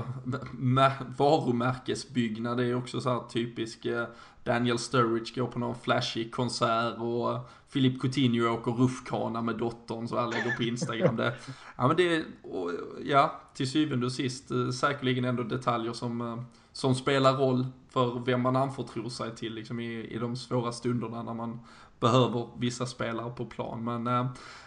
[1.18, 2.56] varumärkesbyggnad.
[2.56, 4.04] Det är också så här typisk eh,
[4.44, 7.38] Daniel Sturridge går på någon flashig konsert och
[7.72, 11.16] Filip Coutinho åker rutschkana med dottern så här lägger på Instagram.
[11.16, 11.34] Det,
[11.76, 12.70] ja men det, och,
[13.04, 18.40] ja, till syvende och sist eh, säkerligen ändå detaljer som, som spelar roll för vem
[18.40, 21.60] man anförtror sig till liksom i, i de svåra stunderna när man
[22.02, 23.84] behöver vissa spelare på plan.
[23.84, 24.06] Men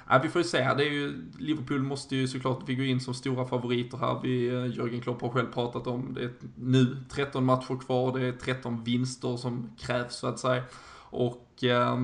[0.09, 0.57] äh, vi får ju se.
[0.57, 4.19] Det är ju, Liverpool måste ju såklart, vi går in som stora favoriter här.
[4.23, 8.27] Vi, eh, Jörgen Klopp har själv pratat om det är nu 13 matcher kvar, det
[8.27, 10.63] är 13 vinster som krävs så att säga.
[11.09, 11.97] Och äh,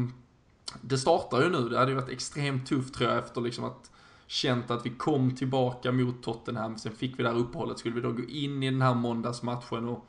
[0.82, 1.70] det startar ju nu.
[1.70, 3.92] Det hade ju varit extremt tufft tror jag efter liksom att
[4.28, 7.80] känt att vi kom tillbaka mot Tottenham, sen fick vi det här uppehållet.
[7.80, 10.08] Skulle vi då gå in i den här måndagsmatchen och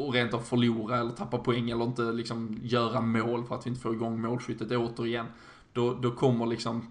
[0.00, 3.70] och rent av förlora eller tappa poäng eller inte liksom göra mål för att vi
[3.70, 5.26] inte får igång målskyttet återigen.
[5.72, 6.86] Då, då kommer liksom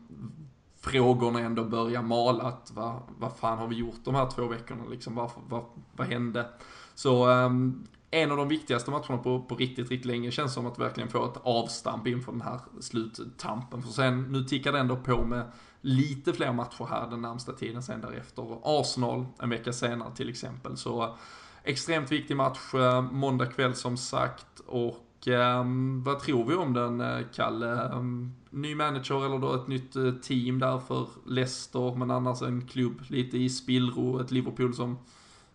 [0.82, 4.84] frågorna ändå börja mala att vad, vad fan har vi gjort de här två veckorna
[4.90, 5.64] liksom, vad, vad,
[5.96, 6.50] vad hände?
[6.96, 10.80] Så um, en av de viktigaste matcherna på, på riktigt, riktigt länge känns som att
[10.80, 13.82] verkligen få ett avstamp inför den här sluttampen.
[13.84, 15.52] För sen, nu tickar det ändå på med
[15.82, 18.58] lite fler matcher här den närmsta tiden sen därefter.
[18.64, 20.78] Arsenal en vecka senare till exempel.
[20.78, 21.16] Så
[21.64, 24.60] Extremt viktig match, eh, måndag kväll som sagt.
[24.66, 25.66] Och eh,
[26.04, 27.82] vad tror vi om den, eh, Kalle?
[27.82, 32.68] Ehm, ny manager eller då ett nytt eh, team där för Leicester, men annars en
[32.68, 34.20] klubb lite i spillro.
[34.20, 34.98] Ett Liverpool som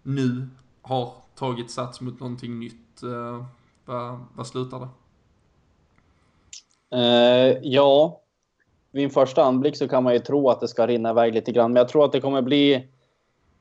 [0.02, 0.48] nu
[0.84, 3.02] har tagit sats mot någonting nytt.
[3.02, 3.44] Eh,
[3.84, 4.88] vad, vad slutar det?
[6.96, 8.20] Eh, ja,
[8.90, 11.52] vid en första anblick så kan man ju tro att det ska rinna iväg lite
[11.52, 12.88] grann, men jag tror att det kommer bli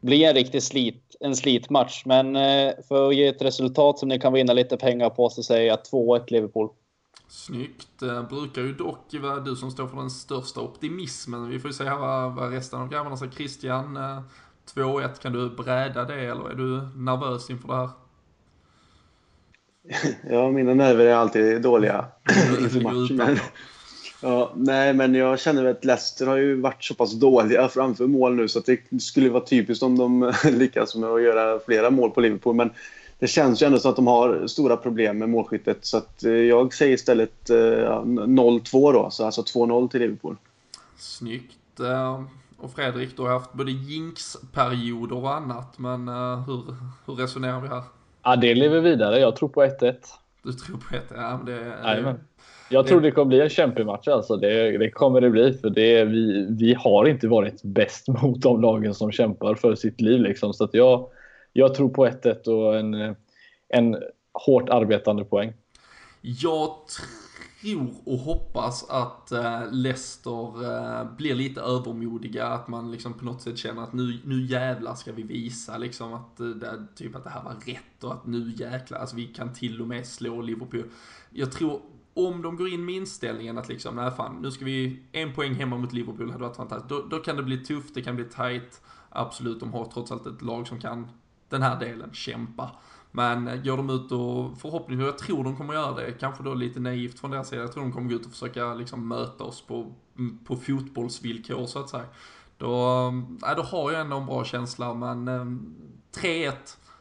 [0.03, 2.05] bli en riktig slit, en slitmatch.
[2.05, 5.43] Men eh, för att ge ett resultat som ni kan vinna lite pengar på så
[5.43, 6.69] säger jag 2-1 Liverpool.
[7.27, 7.87] Snyggt.
[7.99, 11.49] Det eh, brukar ju dock vara du som står för den största optimismen.
[11.49, 13.31] Vi får ju se här vad, vad resten av grabbarna säger.
[13.31, 13.97] Christian,
[14.75, 17.89] 2-1, eh, kan du bräda det eller är du nervös inför det här?
[20.29, 22.05] Ja, mina nerver är alltid dåliga
[22.59, 23.39] inför matchen.
[24.21, 28.35] Ja, nej, men jag känner att Leicester har ju varit så pass dåliga framför mål
[28.35, 32.11] nu så att det skulle vara typiskt om de lyckas med att göra flera mål
[32.11, 32.55] på Liverpool.
[32.55, 32.69] Men
[33.19, 35.77] det känns ju ändå som att de har stora problem med målskyttet.
[35.81, 40.35] Så att, eh, jag säger istället eh, 0-2 då, så alltså 2-0 till Liverpool.
[40.97, 41.79] Snyggt.
[42.63, 47.61] Eh, och Fredrik, du har haft både jinx-perioder och annat, men uh, hur, hur resonerar
[47.61, 47.83] vi här?
[48.23, 49.19] Ja, det lever vidare.
[49.19, 49.95] Jag tror på 1-1.
[50.43, 51.73] Du tror på 1 Ja, men det...
[51.83, 52.19] Jajamän.
[52.69, 54.37] Jag tror det kommer bli en kämpig match alltså.
[54.37, 55.53] Det, det kommer det bli.
[55.53, 60.01] För det, vi, vi har inte varit bäst mot de lagen som kämpar för sitt
[60.01, 60.21] liv.
[60.21, 60.53] Liksom.
[60.53, 61.09] Så att jag,
[61.53, 63.15] jag tror på 1-1 och en,
[63.69, 63.97] en
[64.33, 65.53] hårt arbetande poäng.
[66.21, 66.75] Jag
[67.63, 73.41] tror och hoppas att eh, Leicester eh, blir lite övermodiga, att man liksom på något
[73.41, 77.23] sätt känner att nu, nu jävlar ska vi visa liksom att, eh, det, typ att
[77.23, 80.41] det här var rätt och att nu jäklar, alltså vi kan till och med slå
[80.41, 80.83] Liverpool.
[81.29, 81.81] Jag tror
[82.13, 85.53] om de går in med inställningen att liksom, nej fan, nu ska vi, en poäng
[85.53, 86.89] hemma mot Liverpool hade varit fantastiskt.
[86.89, 88.81] Då, då kan det bli tufft, det kan bli tight.
[89.09, 91.07] Absolut, de har trots allt ett lag som kan
[91.49, 92.71] den här delen kämpa.
[93.15, 96.79] Men går de ut och förhoppningsvis, jag tror de kommer göra det, kanske då lite
[96.79, 99.61] naivt från deras sida, jag tror de kommer gå ut och försöka liksom möta oss
[99.61, 99.93] på,
[100.45, 102.05] på fotbollsvillkor så att säga.
[102.57, 103.07] Då,
[103.47, 106.53] äh, då har jag ändå en bra känsla, men eh, äh, 3-1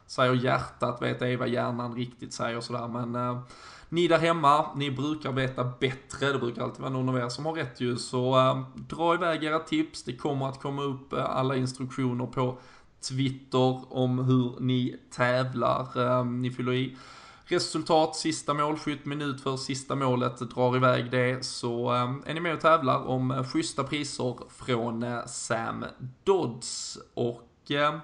[0.05, 3.41] säger hjärtat, vet ej vad hjärnan riktigt säger och sådär, men äh,
[3.89, 7.45] ni där hemma, ni brukar veta bättre, det brukar alltid vara någon av er som
[7.45, 11.25] har rätt ju, så äh, dra iväg era tips, det kommer att komma upp äh,
[11.25, 12.57] alla instruktioner på
[13.03, 15.99] Twitter om hur ni tävlar.
[15.99, 16.97] Ehm, ni fyller i
[17.45, 22.53] resultat, sista målskytt, minut för sista målet, drar iväg det så ehm, är ni med
[22.53, 25.85] och tävlar om schyssta priser från eh, Sam
[26.23, 26.97] Dodds.
[27.13, 27.99] Och ehm,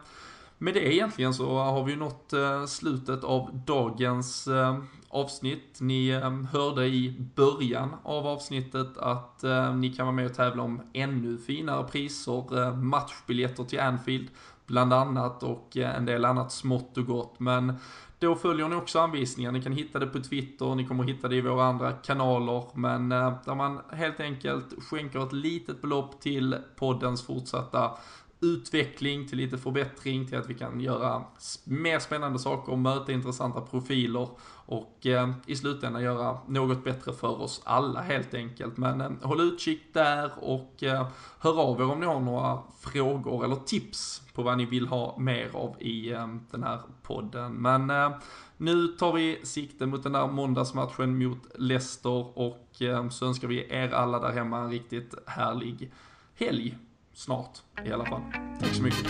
[0.57, 4.47] med det egentligen så har vi nått eh, slutet av dagens
[5.09, 5.77] avsnitt.
[5.81, 6.11] Ni
[6.51, 9.43] hörde i början av avsnittet att
[9.75, 14.27] ni kan vara med och tävla om ännu finare priser, eh, matchbiljetter till Anfield
[14.69, 17.39] bland annat och eh, en del annat smått och gott.
[17.39, 17.73] Men
[18.19, 19.51] då följer ni också anvisningar.
[19.51, 22.63] Ni kan hitta det på Twitter, ni kommer hitta det i våra andra kanaler.
[22.73, 27.91] Men eh, där man helt enkelt skänker ett litet belopp till poddens fortsatta
[28.41, 31.23] utveckling, till lite förbättring, till att vi kan göra
[31.63, 34.27] mer spännande saker, möta intressanta profiler
[34.65, 38.77] och eh, i slutändan göra något bättre för oss alla helt enkelt.
[38.77, 41.07] Men eh, håll utkik där och eh,
[41.39, 45.17] hör av er om ni har några frågor eller tips på vad ni vill ha
[45.19, 47.53] mer av i eh, den här podden.
[47.53, 48.11] Men eh,
[48.57, 53.67] nu tar vi sikte mot den där måndagsmatchen mot Leicester och eh, så önskar vi
[53.69, 55.91] er alla där hemma en riktigt härlig
[56.35, 56.77] helg
[57.19, 58.21] Snart i alla fall.
[58.59, 59.07] Tack så mycket.